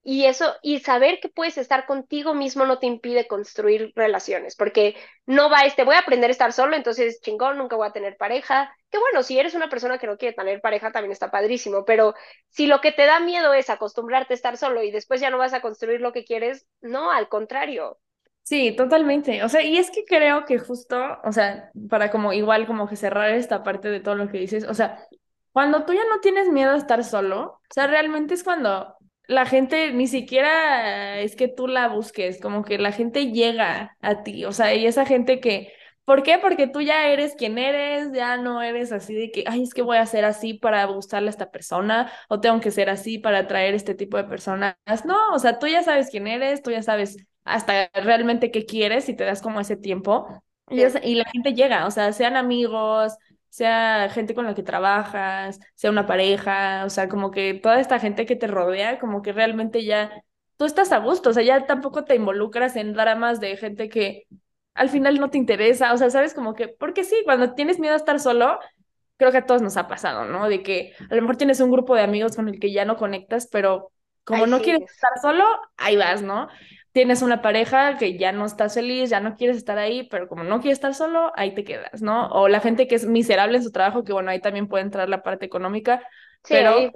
[0.03, 4.95] Y eso, y saber que puedes estar contigo mismo no te impide construir relaciones, porque
[5.27, 8.17] no va este, voy a aprender a estar solo, entonces chingón, nunca voy a tener
[8.17, 8.75] pareja.
[8.89, 12.15] Que bueno, si eres una persona que no quiere tener pareja, también está padrísimo, pero
[12.49, 15.37] si lo que te da miedo es acostumbrarte a estar solo y después ya no
[15.37, 17.99] vas a construir lo que quieres, no, al contrario.
[18.43, 19.43] Sí, totalmente.
[19.43, 22.95] O sea, y es que creo que justo, o sea, para como igual como que
[22.95, 25.07] cerrar esta parte de todo lo que dices, o sea,
[25.51, 28.95] cuando tú ya no tienes miedo a estar solo, o sea, realmente es cuando
[29.31, 34.23] la gente ni siquiera es que tú la busques, como que la gente llega a
[34.23, 35.73] ti, o sea, y esa gente que,
[36.05, 36.37] ¿por qué?
[36.39, 39.81] Porque tú ya eres quien eres, ya no eres así de que, ay, es que
[39.81, 43.39] voy a ser así para gustarle a esta persona, o tengo que ser así para
[43.39, 44.75] atraer este tipo de personas.
[45.05, 49.09] No, o sea, tú ya sabes quién eres, tú ya sabes hasta realmente qué quieres
[49.09, 50.27] y te das como ese tiempo.
[50.69, 53.13] Y, es- y la gente llega, o sea, sean amigos,
[53.51, 57.99] sea gente con la que trabajas, sea una pareja, o sea, como que toda esta
[57.99, 60.23] gente que te rodea, como que realmente ya
[60.57, 64.23] tú estás a gusto, o sea, ya tampoco te involucras en dramas de gente que
[64.73, 67.93] al final no te interesa, o sea, sabes como que, porque sí, cuando tienes miedo
[67.93, 68.57] a estar solo,
[69.17, 70.47] creo que a todos nos ha pasado, ¿no?
[70.47, 72.95] De que a lo mejor tienes un grupo de amigos con el que ya no
[72.95, 73.91] conectas, pero
[74.23, 75.43] como no quieres estar solo,
[75.77, 76.47] ahí vas, ¿no?
[76.93, 80.43] Tienes una pareja que ya no estás feliz, ya no quieres estar ahí, pero como
[80.43, 82.27] no quieres estar solo, ahí te quedas, ¿no?
[82.31, 85.07] O la gente que es miserable en su trabajo, que bueno, ahí también puede entrar
[85.09, 86.03] la parte económica,
[86.43, 86.91] Sí, pero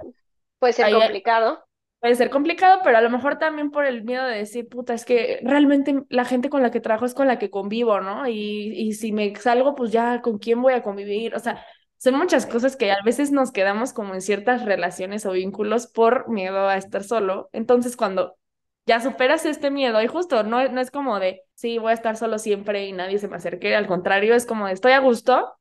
[0.58, 1.64] puede ser ahí complicado.
[2.00, 5.04] puede ser complicado, pero a lo mejor también por el miedo de decir, puta, es
[5.04, 8.28] que realmente la gente con la que trabajo es con la que convivo, ¿no?
[8.28, 8.32] Y,
[8.76, 11.34] y si me salgo, pues ya, ¿con quién voy a convivir?
[11.34, 11.64] O sea,
[11.98, 16.28] son muchas cosas que a veces nos quedamos como en ciertas relaciones o vínculos por
[16.28, 17.48] miedo a estar solo.
[17.52, 18.36] Entonces, cuando
[18.86, 22.16] ya superas este miedo, y justo no, no es como de, sí, voy a estar
[22.16, 25.54] solo siempre y nadie se me acerque, al contrario, es como de, estoy a gusto,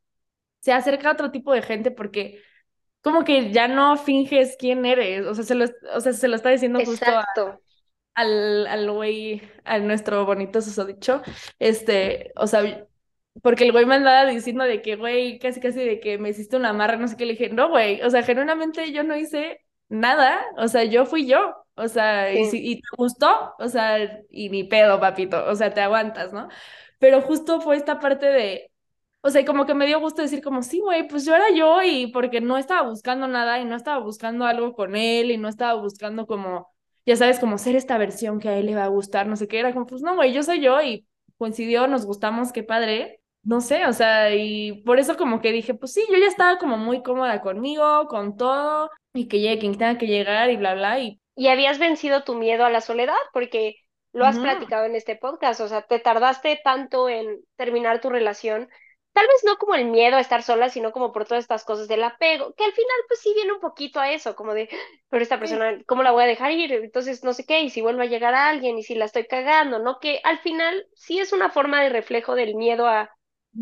[0.59, 2.41] se acerca a otro tipo de gente porque
[3.01, 6.35] como que ya no finges quién eres, o sea, se lo, o sea, se lo
[6.35, 7.11] está diciendo justo
[8.13, 11.21] al, al güey, a nuestro bonito susodicho,
[11.59, 12.87] este, o sea,
[13.41, 16.55] porque el güey me andaba diciendo de que, güey, casi casi de que me hiciste
[16.57, 19.61] una amarra, no sé qué, le dije, no, güey, o sea, genuinamente yo no hice
[19.89, 24.21] nada, o sea, yo fui yo, o sea, y, si, y te gustó, o sea,
[24.29, 26.47] y ni pedo, papito, o sea, te aguantas, ¿no?
[26.99, 28.71] Pero justo fue esta parte de,
[29.21, 31.81] o sea, como que me dio gusto decir como, sí, güey, pues yo era yo
[31.83, 35.49] y porque no estaba buscando nada y no estaba buscando algo con él y no
[35.49, 36.69] estaba buscando como,
[37.05, 39.47] ya sabes, como ser esta versión que a él le va a gustar, no sé
[39.47, 41.05] qué, era como, pues no, güey, yo soy yo y
[41.37, 45.73] coincidió, nos gustamos, qué padre, no sé, o sea, y por eso como que dije,
[45.73, 49.77] pues sí, yo ya estaba como muy cómoda conmigo, con todo, y que llegue quien
[49.77, 51.19] tenga que llegar y bla, bla, y...
[51.35, 53.75] Y habías vencido tu miedo a la soledad, porque
[54.13, 58.69] lo has platicado en este podcast, o sea, te tardaste tanto en terminar tu relación
[59.15, 61.87] tal vez no como el miedo a estar sola, sino como por todas estas cosas
[61.87, 64.67] del apego, que al final pues sí viene un poquito a eso, como de,
[65.07, 66.73] pero esta persona, ¿cómo la voy a dejar ir?
[66.73, 69.25] Entonces no sé qué, y si vuelve a llegar a alguien, y si la estoy
[69.25, 69.99] cagando, ¿no?
[70.01, 73.09] Que al final sí es una forma de reflejo del miedo a,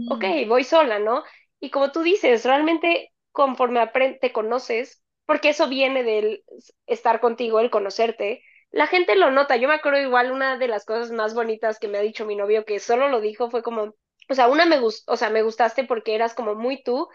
[0.10, 0.50] ok, mm.
[0.50, 1.24] voy sola, ¿no?
[1.60, 3.86] Y como tú dices, realmente conforme
[4.20, 6.44] te conoces, porque eso viene del
[6.88, 9.56] estar contigo, el conocerte, la gente lo nota.
[9.58, 12.36] Yo me acuerdo igual una de las cosas más bonitas que me ha dicho mi
[12.36, 13.94] novio, que solo lo dijo, fue como,
[14.30, 17.08] o sea, una me gustó, o sea, me gustaste porque eras como muy tú,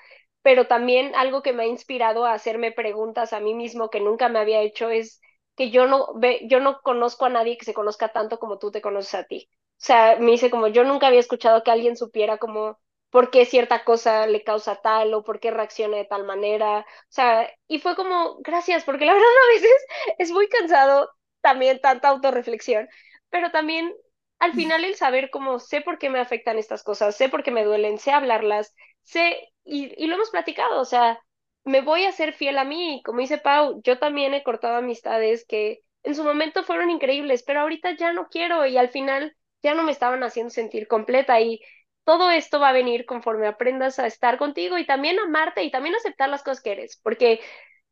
[0.43, 4.29] pero también algo que me ha inspirado a hacerme preguntas a mí mismo que nunca
[4.29, 5.21] me había hecho es
[5.57, 8.71] que yo no ve, yo no conozco a nadie que se conozca tanto como tú
[8.71, 9.49] te conoces a ti.
[9.53, 12.79] O sea, me dice como yo nunca había escuchado que alguien supiera como
[13.11, 16.81] por qué cierta cosa le causa tal o por qué reacciona de tal manera.
[16.81, 19.73] O sea, y fue como, gracias, porque la verdad a veces
[20.19, 22.89] es muy cansado también tanta autorreflexión,
[23.31, 23.95] pero también
[24.39, 27.51] al final el saber cómo sé por qué me afectan estas cosas, sé por qué
[27.51, 31.21] me duelen, sé hablarlas, sé, y, y lo hemos platicado, o sea,
[31.65, 35.45] me voy a ser fiel a mí, como dice Pau, yo también he cortado amistades
[35.47, 39.75] que en su momento fueron increíbles, pero ahorita ya no quiero y al final ya
[39.75, 41.61] no me estaban haciendo sentir completa y
[42.09, 45.95] todo esto va a venir conforme aprendas a estar contigo y también amarte y también
[45.95, 47.41] aceptar las cosas que eres, porque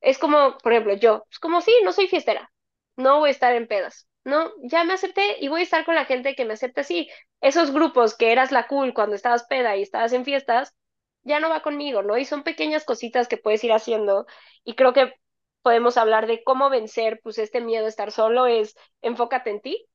[0.00, 2.50] es como, por ejemplo, yo, es como sí, no soy fiestera,
[2.96, 5.94] no voy a estar en pedas, no, ya me acepté y voy a estar con
[5.94, 7.10] la gente que me acepte así.
[7.42, 10.74] Esos grupos que eras la cool cuando estabas peda y estabas en fiestas,
[11.22, 12.16] ya no va conmigo, ¿no?
[12.16, 14.26] Y son pequeñas cositas que puedes ir haciendo
[14.64, 15.12] y creo que
[15.60, 19.86] podemos hablar de cómo vencer pues este miedo a estar solo es enfócate en ti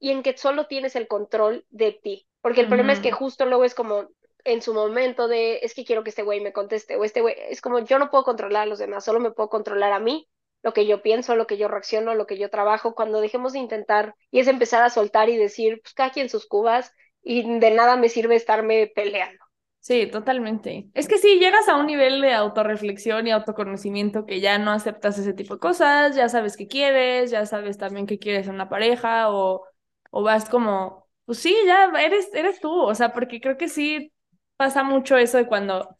[0.00, 3.44] y en que solo tienes el control de ti, porque el problema es que justo
[3.46, 4.08] luego es como
[4.44, 7.34] en su momento de es que quiero que este güey me conteste o este güey
[7.50, 10.28] es como yo no puedo controlar a los demás, solo me puedo controlar a mí
[10.62, 13.58] lo que yo pienso, lo que yo reacciono, lo que yo trabajo, cuando dejemos de
[13.60, 17.70] intentar y es empezar a soltar y decir, pues cada quien sus cubas y de
[17.70, 19.44] nada me sirve estarme peleando.
[19.80, 20.90] Sí, totalmente.
[20.92, 25.18] Es que sí, llegas a un nivel de autorreflexión y autoconocimiento que ya no aceptas
[25.18, 28.68] ese tipo de cosas, ya sabes qué quieres, ya sabes también qué quieres en una
[28.68, 29.64] pareja o,
[30.10, 34.14] o vas como, pues sí, ya eres, eres tú, o sea, porque creo que sí
[34.56, 35.94] pasa mucho eso de cuando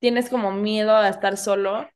[0.00, 1.88] tienes como miedo a estar solo.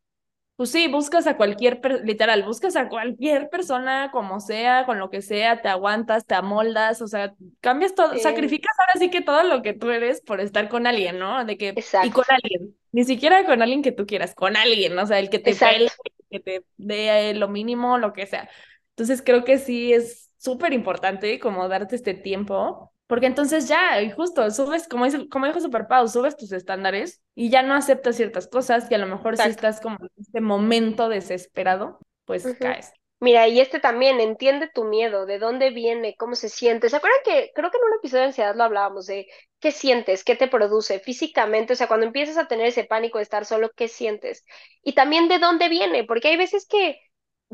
[0.55, 5.21] Pues sí, buscas a cualquier, literal, buscas a cualquier persona, como sea, con lo que
[5.21, 9.63] sea, te aguantas, te amoldas, o sea, cambias todo, sacrificas ahora sí que todo lo
[9.63, 11.45] que tú eres por estar con alguien, ¿no?
[11.45, 15.07] De que, y con alguien, ni siquiera con alguien que tú quieras, con alguien, o
[15.09, 15.91] sea, el que te pele,
[16.31, 18.49] que te dé lo mínimo, lo que sea.
[18.91, 24.11] Entonces creo que sí es súper importante como darte este tiempo porque entonces ya, y
[24.11, 28.17] justo, subes, como, dice, como dijo Super Pau, subes tus estándares y ya no aceptas
[28.17, 32.93] ciertas cosas y a lo mejor si estás como en este momento desesperado, pues caes.
[33.19, 36.91] Mira, y este también, entiende tu miedo, de dónde viene, cómo se siente.
[36.91, 39.27] ¿Se acuerdan que creo que en un episodio de ansiedad lo hablábamos de
[39.61, 41.73] qué sientes, qué te produce físicamente?
[41.73, 44.45] O sea, cuando empiezas a tener ese pánico de estar solo, ¿qué sientes?
[44.83, 47.01] Y también de dónde viene, porque hay veces que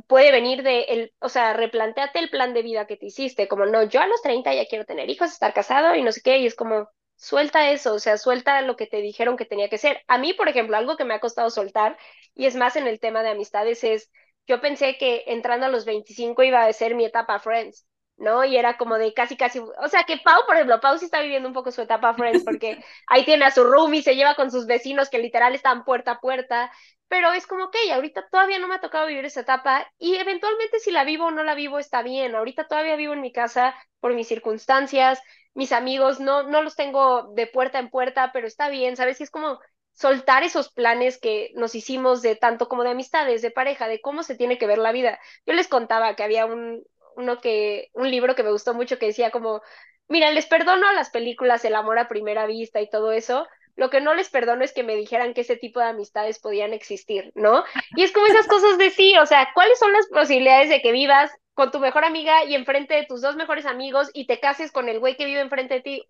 [0.06, 3.66] puede venir de, el, o sea, replanteate el plan de vida que te hiciste, como
[3.66, 6.38] no, yo a los 30 ya quiero tener hijos, estar casado y no sé qué,
[6.38, 9.78] y es como, suelta eso, o sea, suelta lo que te dijeron que tenía que
[9.78, 10.02] ser.
[10.08, 11.98] A mí, por ejemplo, algo que me ha costado soltar,
[12.34, 14.10] y es más en el tema de amistades, es,
[14.46, 17.86] yo pensé que entrando a los 25 iba a ser mi etapa Friends.
[18.16, 18.44] ¿No?
[18.44, 21.20] Y era como de casi, casi, o sea, que Pau, por ejemplo, Pau sí está
[21.20, 24.50] viviendo un poco su etapa Friends, porque ahí tiene a su roomie, se lleva con
[24.50, 26.70] sus vecinos que literal están puerta a puerta,
[27.08, 30.78] pero es como, ok, ahorita todavía no me ha tocado vivir esa etapa y eventualmente
[30.78, 32.34] si la vivo o no la vivo está bien.
[32.34, 35.20] Ahorita todavía vivo en mi casa por mis circunstancias,
[35.54, 39.20] mis amigos, no, no los tengo de puerta en puerta, pero está bien, ¿sabes?
[39.20, 39.58] Y es como
[39.92, 44.22] soltar esos planes que nos hicimos de tanto como de amistades, de pareja, de cómo
[44.22, 45.18] se tiene que ver la vida.
[45.46, 46.82] Yo les contaba que había un,
[47.16, 49.62] uno que, un libro que me gustó mucho que decía como,
[50.08, 53.46] mira, les perdono a las películas El amor a primera vista y todo eso,
[53.76, 56.72] lo que no les perdono es que me dijeran que ese tipo de amistades podían
[56.74, 57.64] existir, ¿no?
[57.96, 60.92] Y es como esas cosas de sí, o sea, ¿cuáles son las posibilidades de que
[60.92, 64.72] vivas con tu mejor amiga y enfrente de tus dos mejores amigos y te cases
[64.72, 66.08] con el güey que vive enfrente de ti?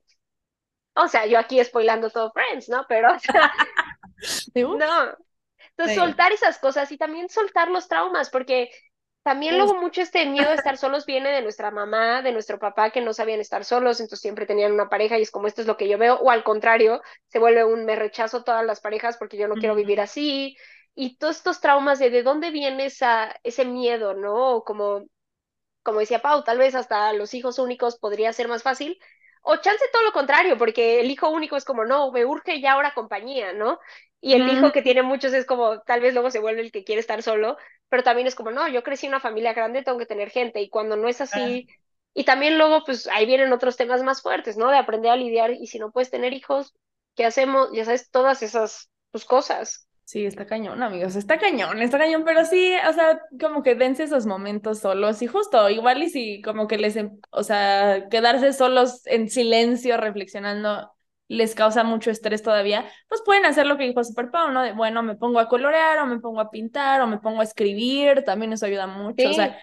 [0.95, 2.85] O sea, yo aquí spoilando todo Friends, ¿no?
[2.89, 3.53] Pero, o sea,
[4.55, 5.17] no.
[5.71, 8.71] Entonces, soltar esas cosas y también soltar los traumas, porque
[9.23, 12.91] también luego mucho este miedo de estar solos viene de nuestra mamá, de nuestro papá,
[12.91, 15.67] que no sabían estar solos, entonces siempre tenían una pareja y es como esto es
[15.67, 19.17] lo que yo veo, o al contrario, se vuelve un me rechazo todas las parejas
[19.19, 20.57] porque yo no quiero vivir así,
[20.95, 24.63] y todos estos traumas de de dónde viene esa, ese miedo, ¿no?
[24.65, 25.05] Como,
[25.83, 28.99] como decía Pau, tal vez hasta los hijos únicos podría ser más fácil,
[29.43, 32.73] o chance todo lo contrario, porque el hijo único es como, no, me urge ya
[32.73, 33.79] ahora compañía, ¿no?
[34.21, 36.85] Y el hijo que tiene muchos es como, tal vez luego se vuelve el que
[36.85, 37.57] quiere estar solo,
[37.89, 40.61] pero también es como, no, yo crecí en una familia grande, tengo que tener gente,
[40.61, 41.67] y cuando no es así,
[42.15, 44.71] y también luego, pues ahí vienen otros temas más fuertes, ¿no?
[44.71, 46.75] De aprender a lidiar, y si no puedes tener hijos,
[47.17, 47.71] ¿qué hacemos?
[47.73, 49.89] Ya sabes, todas esas pues, cosas.
[50.05, 54.05] Sí, está cañón, amigos, está cañón, está cañón, pero sí, o sea, como que dense
[54.05, 58.53] esos momentos solos y justo, igual y si como que les, em, o sea, quedarse
[58.53, 60.93] solos en silencio reflexionando
[61.29, 64.63] les causa mucho estrés todavía, pues pueden hacer lo que dijo Super Pau, ¿no?
[64.63, 67.45] De, bueno, me pongo a colorear o me pongo a pintar o me pongo a
[67.45, 69.59] escribir, también eso ayuda mucho, o sea,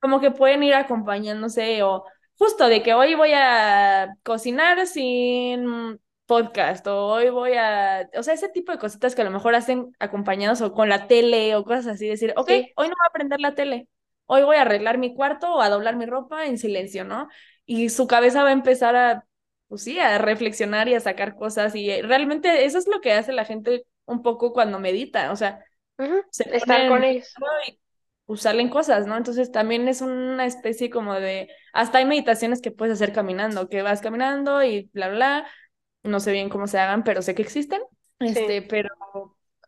[0.00, 2.04] como que pueden ir acompañándose o
[2.36, 5.98] justo de que hoy voy a cocinar sin
[6.28, 9.54] podcast o hoy voy a, o sea, ese tipo de cositas que a lo mejor
[9.54, 13.12] hacen acompañados o con la tele o cosas así, decir, ok, hoy no voy a
[13.12, 13.88] prender la tele,
[14.26, 17.28] hoy voy a arreglar mi cuarto o a doblar mi ropa en silencio, ¿no?
[17.64, 19.24] Y su cabeza va a empezar a,
[19.68, 23.14] pues sí, a reflexionar y a sacar cosas y eh, realmente eso es lo que
[23.14, 25.64] hace la gente un poco cuando medita, o sea,
[26.30, 27.32] estar con ellos.
[27.66, 27.80] Y,
[28.26, 29.16] pues salen cosas, ¿no?
[29.16, 33.80] Entonces también es una especie como de, hasta hay meditaciones que puedes hacer caminando, que
[33.80, 35.46] vas caminando y bla, bla,
[36.08, 37.82] no sé bien cómo se hagan, pero sé que existen.
[38.20, 38.88] Este, pero,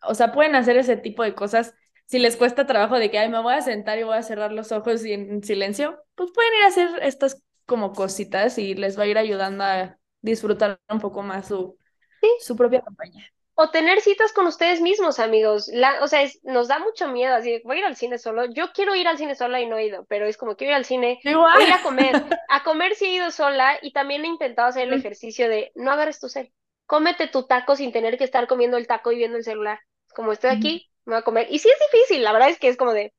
[0.02, 1.74] o sea, pueden hacer ese tipo de cosas.
[2.06, 4.52] Si les cuesta trabajo de que, ay, me voy a sentar y voy a cerrar
[4.52, 8.98] los ojos y en silencio, pues pueden ir a hacer estas como cositas y les
[8.98, 11.78] va a ir ayudando a disfrutar un poco más su,
[12.36, 13.26] su propia compañía.
[13.62, 15.68] O tener citas con ustedes mismos, amigos.
[15.70, 17.34] La, o sea, nos da mucho miedo.
[17.34, 18.46] Así, voy a ir al cine solo.
[18.46, 20.76] Yo quiero ir al cine sola y no he ido, pero es como quiero ir
[20.76, 21.20] al cine.
[21.22, 22.24] Voy a ir a comer.
[22.48, 25.92] A comer sí he ido sola y también he intentado hacer el ejercicio de no
[25.92, 26.50] agarres tu cel.
[26.86, 29.78] Cómete tu taco sin tener que estar comiendo el taco y viendo el celular.
[30.14, 31.46] Como estoy aquí, me voy a comer.
[31.50, 33.12] Y sí es difícil, la verdad es que es como de,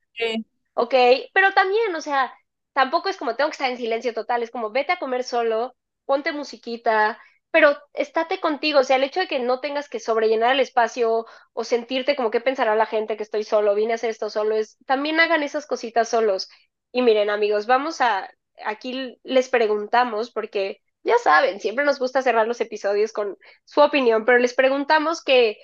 [0.73, 0.95] ok,
[1.35, 2.33] pero también, o sea,
[2.73, 4.41] tampoco es como tengo que estar en silencio total.
[4.41, 5.75] Es como vete a comer solo,
[6.05, 7.19] ponte musiquita
[7.51, 11.25] pero estate contigo, o sea, el hecho de que no tengas que sobrellenar el espacio
[11.53, 14.55] o sentirte como que pensará la gente que estoy solo, vine a hacer esto solo,
[14.55, 16.49] es también hagan esas cositas solos.
[16.93, 18.29] Y miren, amigos, vamos a,
[18.65, 24.25] aquí les preguntamos, porque ya saben, siempre nos gusta cerrar los episodios con su opinión,
[24.25, 25.57] pero les preguntamos que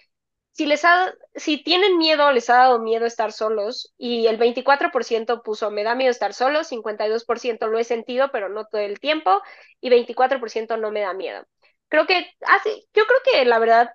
[0.51, 5.43] si les ha, si tienen miedo, les ha dado miedo estar solos, y el 24%
[5.43, 9.41] puso me da miedo estar solo, 52% lo he sentido, pero no todo el tiempo,
[9.81, 11.45] y 24% no me da miedo
[11.89, 13.91] creo que, ah, sí, yo creo que la verdad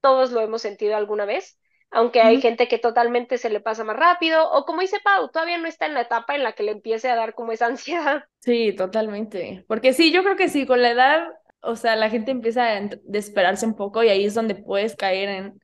[0.00, 1.58] todos lo hemos sentido alguna vez,
[1.90, 5.58] aunque hay gente que totalmente se le pasa más rápido, o como dice Pau, todavía
[5.58, 8.24] no está en la etapa en la que le empiece a dar como esa ansiedad.
[8.40, 9.64] Sí, totalmente.
[9.68, 11.28] Porque sí, yo creo que sí, con la edad,
[11.60, 15.28] o sea, la gente empieza a desesperarse un poco y ahí es donde puedes caer
[15.30, 15.60] en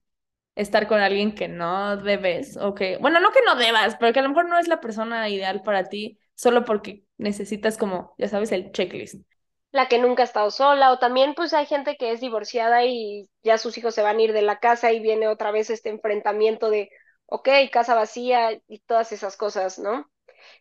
[0.57, 4.21] estar con alguien que no debes, o que, bueno, no que no debas, pero que
[4.21, 8.29] a lo mejor no es la persona ideal para ti, solo porque necesitas como, ya
[8.29, 9.23] sabes, el checklist
[9.73, 13.29] la que nunca ha estado sola, o también pues hay gente que es divorciada y
[13.43, 15.91] ya sus hijos se van a ir de la casa y viene otra vez este
[15.91, 16.91] enfrentamiento de,
[17.27, 20.11] ok, casa vacía y todas esas cosas, ¿no?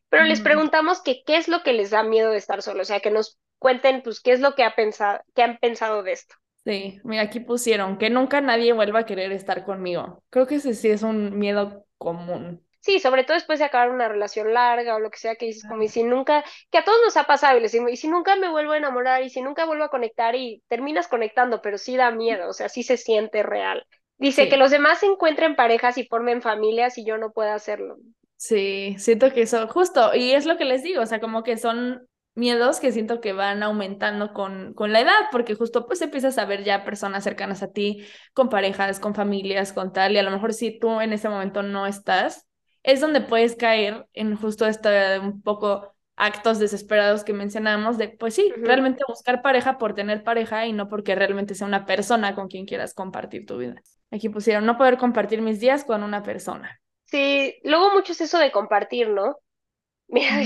[0.10, 2.86] Pero les preguntamos que qué es lo que les da miedo de estar solos, o
[2.86, 6.14] sea, que nos cuenten pues qué es lo que, ha pensado, que han pensado de
[6.14, 6.36] esto.
[6.66, 10.24] Sí, mira, aquí pusieron que nunca nadie vuelva a querer estar conmigo.
[10.30, 12.66] Creo que ese sí es un miedo común.
[12.82, 15.66] Sí, sobre todo después de acabar una relación larga o lo que sea que dices,
[15.68, 18.36] como y si nunca, que a todos nos ha pasado y les y si nunca
[18.38, 21.98] me vuelvo a enamorar y si nunca vuelvo a conectar y terminas conectando, pero sí
[21.98, 23.86] da miedo, o sea, sí se siente real.
[24.18, 27.98] Dice que los demás se encuentren parejas y formen familias y yo no puedo hacerlo.
[28.36, 31.58] Sí, siento que eso, justo, y es lo que les digo, o sea, como que
[31.58, 36.38] son miedos que siento que van aumentando con, con la edad, porque justo pues empiezas
[36.38, 40.24] a ver ya personas cercanas a ti, con parejas, con familias, con tal, y a
[40.24, 42.48] lo mejor si tú en ese momento no estás,
[42.92, 48.36] es donde puedes caer en justo este un poco actos desesperados que mencionamos de, pues
[48.36, 52.50] sí, realmente buscar pareja por tener pareja y no porque realmente sea una persona con
[52.50, 53.76] quien quieras compartir tu vida.
[54.12, 56.82] Aquí pusieron, no poder compartir mis días con una persona.
[57.06, 59.38] Sí, luego mucho es eso de compartir, ¿no?
[60.08, 60.42] Mira,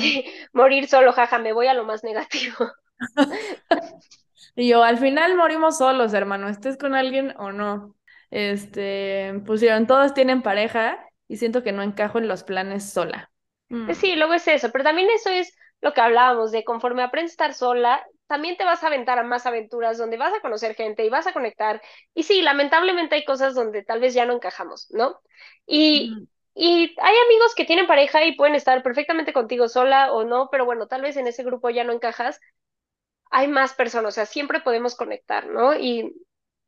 [0.53, 2.55] morir solo, jaja, me voy a lo más negativo.
[4.55, 7.95] y yo, al final morimos solos, hermano, estés con alguien o no.
[8.29, 10.99] Este, pusieron, todos tienen pareja
[11.33, 13.31] y siento que no encajo en los planes sola.
[13.69, 13.91] Mm.
[13.93, 17.33] Sí, luego es eso, pero también eso es lo que hablábamos de conforme aprendes a
[17.33, 21.03] estar sola, también te vas a aventar a más aventuras donde vas a conocer gente
[21.03, 21.81] y vas a conectar.
[22.13, 25.21] Y sí, lamentablemente hay cosas donde tal vez ya no encajamos, ¿no?
[25.65, 26.13] Y,
[26.53, 30.65] y hay amigos que tienen pareja y pueden estar perfectamente contigo sola o no, pero
[30.65, 32.39] bueno, tal vez en ese grupo ya no encajas.
[33.31, 35.73] Hay más personas, o sea, siempre podemos conectar, ¿no?
[35.73, 36.13] Y,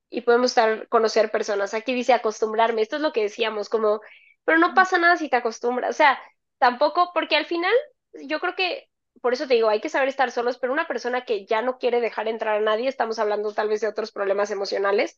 [0.09, 1.76] y podemos estar, conocer personas.
[1.76, 4.01] Aquí dice acostumbrarme, esto es lo que decíamos, como,
[4.46, 6.20] pero no pasa nada si te acostumbras, o sea,
[6.60, 7.74] tampoco, porque al final
[8.24, 8.89] yo creo que
[9.22, 11.78] por eso te digo, hay que saber estar solos, pero una persona que ya no
[11.78, 15.18] quiere dejar entrar a nadie, estamos hablando tal vez de otros problemas emocionales,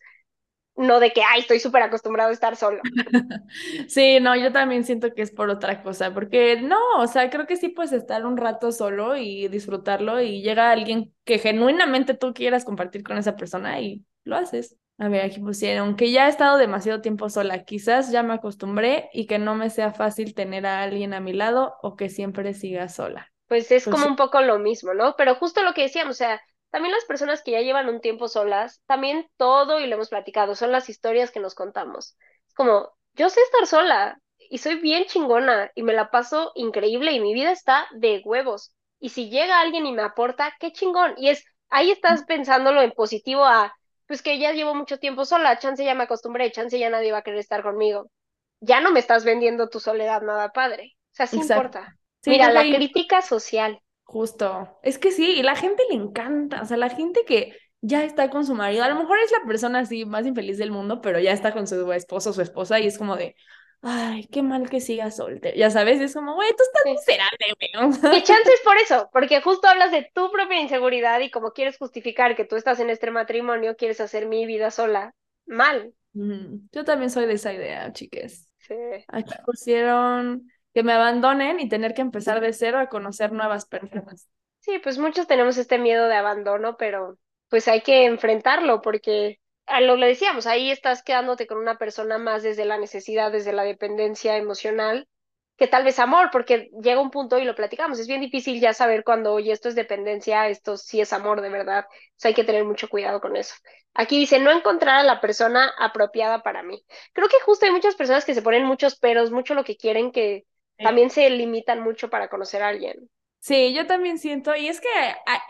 [0.75, 2.81] no de que, ay, estoy súper acostumbrado a estar solo.
[3.87, 7.47] Sí, no, yo también siento que es por otra cosa, porque no, o sea, creo
[7.47, 12.33] que sí puedes estar un rato solo y disfrutarlo y llega alguien que genuinamente tú
[12.33, 14.75] quieras compartir con esa persona y lo haces.
[14.97, 19.09] A ver, aquí pusieron que ya he estado demasiado tiempo sola, quizás ya me acostumbré
[19.13, 22.53] y que no me sea fácil tener a alguien a mi lado o que siempre
[22.53, 25.15] siga sola pues es pues como un poco lo mismo, ¿no?
[25.17, 28.27] Pero justo lo que decíamos, o sea, también las personas que ya llevan un tiempo
[28.27, 32.17] solas, también todo, y lo hemos platicado, son las historias que nos contamos.
[32.47, 37.11] Es como, yo sé estar sola y soy bien chingona y me la paso increíble
[37.13, 38.73] y mi vida está de huevos.
[38.99, 41.13] Y si llega alguien y me aporta, qué chingón.
[41.17, 43.73] Y es, ahí estás pensándolo en positivo a,
[44.07, 47.19] pues que ya llevo mucho tiempo sola, chance ya me acostumbré, chance ya nadie va
[47.19, 48.09] a querer estar conmigo.
[48.61, 50.95] Ya no me estás vendiendo tu soledad nada padre.
[50.95, 51.97] O sea, sí importa.
[52.25, 53.79] Mira, la crítica social.
[54.03, 54.79] Justo.
[54.83, 56.61] Es que sí, y la gente le encanta.
[56.61, 59.45] O sea, la gente que ya está con su marido, a lo mejor es la
[59.45, 62.79] persona así más infeliz del mundo, pero ya está con su esposo o su esposa
[62.79, 63.35] y es como de,
[63.81, 65.55] ay, qué mal que siga soltero.
[65.57, 68.17] Ya sabes, es como, güey, tú estás miserable, güey.
[68.17, 72.35] Y chances por eso, porque justo hablas de tu propia inseguridad y como quieres justificar
[72.35, 75.13] que tú estás en este matrimonio, quieres hacer mi vida sola.
[75.45, 75.93] Mal.
[76.13, 78.49] Yo también soy de esa idea, chiques.
[78.57, 78.75] Sí.
[79.07, 84.27] Aquí pusieron que me abandonen y tener que empezar de cero a conocer nuevas personas.
[84.59, 87.17] Sí, pues muchos tenemos este miedo de abandono, pero
[87.49, 89.39] pues hay que enfrentarlo porque
[89.81, 93.63] lo que decíamos, ahí estás quedándote con una persona más desde la necesidad, desde la
[93.63, 95.07] dependencia emocional,
[95.57, 98.73] que tal vez amor, porque llega un punto y lo platicamos, es bien difícil ya
[98.73, 102.35] saber cuando, oye, esto es dependencia, esto sí es amor de verdad, o sea, hay
[102.35, 103.55] que tener mucho cuidado con eso.
[103.93, 106.85] Aquí dice, no encontrar a la persona apropiada para mí.
[107.13, 110.11] Creo que justo hay muchas personas que se ponen muchos peros, mucho lo que quieren
[110.11, 110.45] que
[110.77, 113.09] también se limitan mucho para conocer a alguien.
[113.39, 114.89] Sí, yo también siento, y es que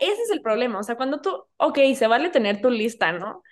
[0.00, 3.42] ese es el problema, o sea, cuando tú, ok, se vale tener tu lista, ¿no?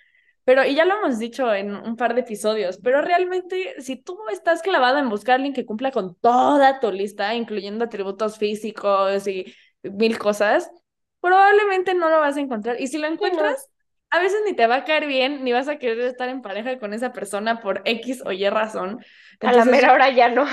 [0.47, 4.17] Pero, y ya lo hemos dicho en un par de episodios, pero realmente si tú
[4.31, 9.27] estás clavado en buscar a alguien que cumpla con toda tu lista, incluyendo atributos físicos
[9.27, 10.71] y mil cosas,
[11.19, 12.79] probablemente no lo vas a encontrar.
[12.79, 13.69] Y si lo encuentras,
[14.09, 16.79] a veces ni te va a caer bien, ni vas a querer estar en pareja
[16.79, 19.03] con esa persona por X o Y razón.
[19.41, 20.43] a la mera hora ya no.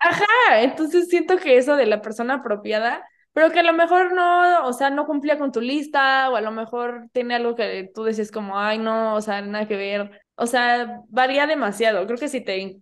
[0.00, 0.26] ajá,
[0.62, 4.72] entonces siento que eso de la persona apropiada, pero que a lo mejor no, o
[4.72, 8.30] sea, no cumplía con tu lista, o a lo mejor tiene algo que tú decís
[8.30, 10.22] como, ay, no, o sea, nada que ver.
[10.36, 12.06] O sea, varía demasiado.
[12.06, 12.80] Creo que si te,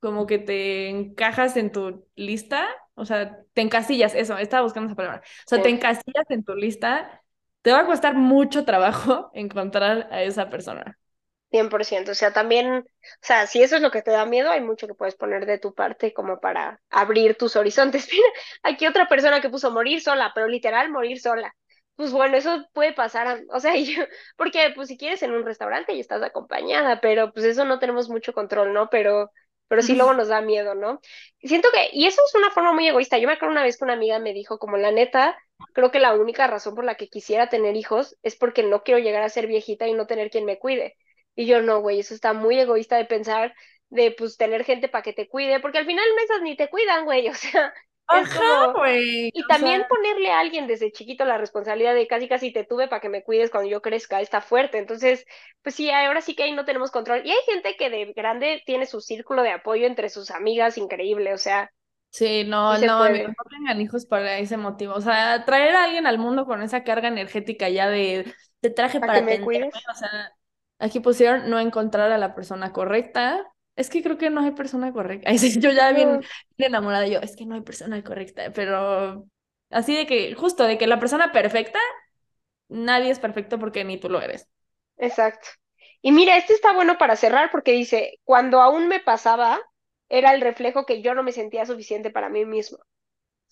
[0.00, 4.96] como que te encajas en tu lista, o sea, te encasillas, eso, estaba buscando esa
[4.96, 5.22] palabra.
[5.24, 7.22] O sea, te encasillas en tu lista
[7.62, 10.98] te va a costar mucho trabajo encontrar a esa persona.
[11.50, 12.84] 100%, o sea, también, o
[13.22, 15.58] sea, si eso es lo que te da miedo, hay mucho que puedes poner de
[15.58, 18.08] tu parte como para abrir tus horizontes.
[18.12, 18.28] Mira,
[18.62, 21.54] aquí otra persona que puso morir sola, pero literal morir sola.
[21.96, 24.02] Pues bueno, eso puede pasar, o sea, yo,
[24.36, 28.08] porque pues si quieres en un restaurante y estás acompañada, pero pues eso no tenemos
[28.08, 28.88] mucho control, ¿no?
[28.90, 29.30] Pero
[29.68, 30.98] pero sí luego nos da miedo, ¿no?
[31.42, 33.18] siento que, y eso es una forma muy egoísta.
[33.18, 35.36] Yo me acuerdo una vez que una amiga me dijo, como la neta,
[35.72, 39.00] creo que la única razón por la que quisiera tener hijos es porque no quiero
[39.00, 40.96] llegar a ser viejita y no tener quien me cuide.
[41.38, 43.54] Y yo no, güey, eso está muy egoísta de pensar
[43.90, 47.04] de pues tener gente para que te cuide, porque al final mesas ni te cuidan,
[47.04, 47.72] güey, o sea,
[48.06, 49.30] Ajá, güey.
[49.32, 53.00] Y también ponerle a alguien desde chiquito la responsabilidad de casi casi te tuve para
[53.00, 54.78] que me cuides cuando yo crezca, está fuerte.
[54.78, 55.24] Entonces,
[55.62, 57.22] pues sí, ahora sí que ahí no tenemos control.
[57.24, 61.34] Y hay gente que de grande tiene su círculo de apoyo entre sus amigas increíble,
[61.34, 61.70] o sea,
[62.10, 64.94] Sí, no, Sí se no, amigos, no tengan hijos para ese motivo.
[64.94, 69.00] O sea, traer a alguien al mundo con esa carga energética ya de te traje
[69.00, 69.74] Para para que me cuides.
[69.92, 70.32] O sea,
[70.78, 73.44] aquí pusieron no encontrar a la persona correcta.
[73.76, 75.30] Es que creo que no hay persona correcta.
[75.60, 76.20] Yo ya bien,
[76.56, 79.24] enamorada, yo, es que no hay persona correcta, pero
[79.70, 81.78] así de que, justo de que la persona perfecta,
[82.68, 84.48] nadie es perfecto porque ni tú lo eres.
[84.96, 85.48] exacto.
[86.02, 89.60] Y mira, este está bueno para cerrar porque dice, cuando aún me pasaba,
[90.08, 92.78] era el reflejo que yo no me sentía suficiente para mí mismo.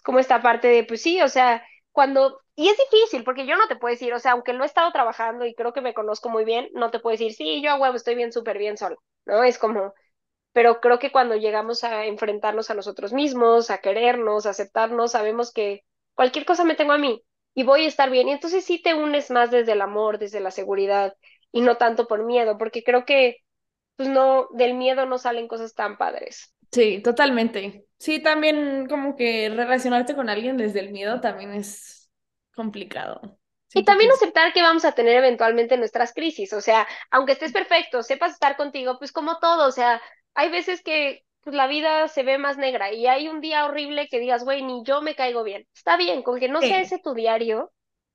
[0.05, 3.69] Como esta parte de, pues sí, o sea, cuando, y es difícil porque yo no
[3.69, 6.31] te puedo decir, o sea, aunque lo he estado trabajando y creo que me conozco
[6.31, 8.97] muy bien, no te puedo decir, sí, yo a huevo estoy bien, súper bien sola,
[9.27, 9.45] ¿no?
[9.45, 9.95] Es como,
[10.53, 15.53] pero creo que cuando llegamos a enfrentarnos a nosotros mismos, a querernos, a aceptarnos, sabemos
[15.53, 15.85] que
[16.15, 17.23] cualquier cosa me tengo a mí
[17.55, 18.29] y voy a estar bien.
[18.29, 21.15] Y entonces sí te unes más desde el amor, desde la seguridad
[21.53, 23.39] y no tanto por miedo, porque creo que,
[23.97, 26.55] pues no, del miedo no salen cosas tan padres.
[26.73, 27.87] Sí, totalmente.
[27.99, 31.96] Sí, también como que relacionarte con alguien desde el miedo también es
[32.57, 33.39] complicado.
[33.73, 38.03] Y también aceptar que vamos a tener eventualmente nuestras crisis, o sea, aunque estés perfecto,
[38.03, 40.01] sepas estar contigo, pues como todo, o sea,
[40.35, 44.09] hay veces que pues, la vida se ve más negra y hay un día horrible
[44.09, 45.67] que digas, güey, ni yo me caigo bien.
[45.75, 47.73] Está bien, con que no sea ese tu diario,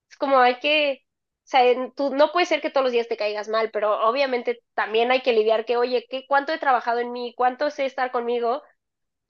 [0.10, 1.04] es como hay que,
[1.46, 4.08] o sea, en- tú, no puede ser que todos los días te caigas mal, pero
[4.10, 7.34] obviamente también hay que lidiar que, oye, ¿qué, cuánto he trabajado en mí?
[7.38, 8.64] ¿Cuánto sé estar conmigo?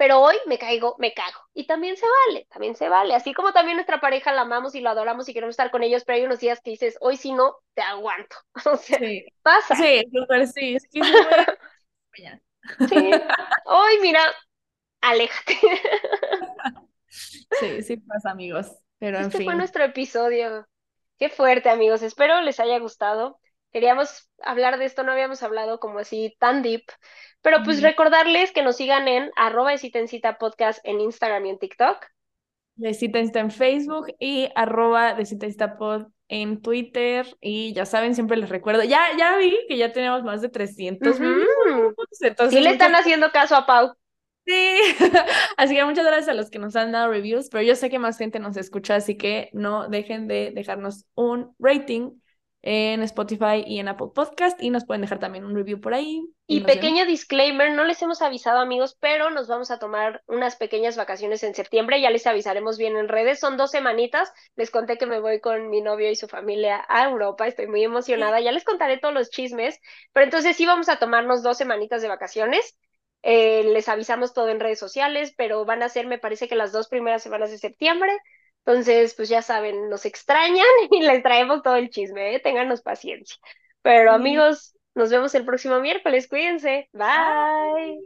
[0.02, 1.40] Pero hoy me caigo, me cago.
[1.54, 3.14] Y también se vale, también se vale.
[3.14, 6.06] Así como también nuestra pareja la amamos y la adoramos y queremos estar con ellos,
[6.06, 8.36] pero hay unos días que dices, hoy si no, te aguanto.
[8.74, 9.76] O sea, sí, pasa.
[9.76, 10.76] sí, súper sí.
[10.76, 11.02] Es que.
[12.80, 13.24] Sí.
[13.66, 14.22] Hoy, mira,
[15.02, 15.60] aléjate.
[17.52, 18.72] Sí, sí pasa, amigos.
[19.00, 19.58] Pero en Este fue fin.
[19.58, 20.68] nuestro episodio.
[21.20, 22.04] Qué fuerte, amigos.
[22.04, 23.41] Espero les haya gustado.
[23.72, 26.84] Queríamos hablar de esto, no habíamos hablado como así tan deep.
[27.42, 31.46] Pero pues recordarles que nos sigan en arroba de cita en cita podcast en Instagram
[31.46, 32.06] y en TikTok.
[32.76, 37.28] De Cita está en Facebook y arroba de Cita Está Pod en Twitter.
[37.42, 38.84] Y ya saben, siempre les recuerdo.
[38.84, 41.48] Ya, ya vi que ya tenemos más de 300 reviews.
[41.68, 41.96] Ujú.
[42.12, 43.94] Sí Entonces, le muchas están haciendo caso a Pau.
[44.46, 44.80] Sí,
[45.58, 48.00] así que muchas gracias a los que nos han dado reviews, pero yo sé que
[48.00, 52.12] más gente nos escucha, así que no dejen de dejarnos un rating
[52.62, 56.24] en Spotify y en Apple Podcast y nos pueden dejar también un review por ahí.
[56.48, 56.92] Y Y nos vemos.
[56.92, 61.44] pequeño disclaimer, no les hemos avisado amigos, pero nos vamos a tomar unas pequeñas vacaciones
[61.44, 65.22] en septiembre, ya les avisaremos bien en redes, son dos semanitas, les conté que me
[65.22, 68.98] voy con mi novio y su familia a Europa, estoy muy emocionada, ya les contaré
[68.98, 69.80] todos los chismes,
[70.12, 72.78] pero entonces sí vamos a tomarnos dos semanitas de vacaciones,
[73.24, 76.74] eh, les avisamos todo en redes sociales, pero van a ser, me parece que las
[76.74, 78.12] dos primeras semanas de septiembre,
[78.66, 82.40] entonces, pues ya saben, nos extrañan y les traemos todo el chisme, ¿eh?
[82.40, 83.38] Ténganos paciencia.
[83.82, 86.90] Pero amigos, nos vemos el próximo miércoles, cuídense.
[86.94, 87.98] Bye.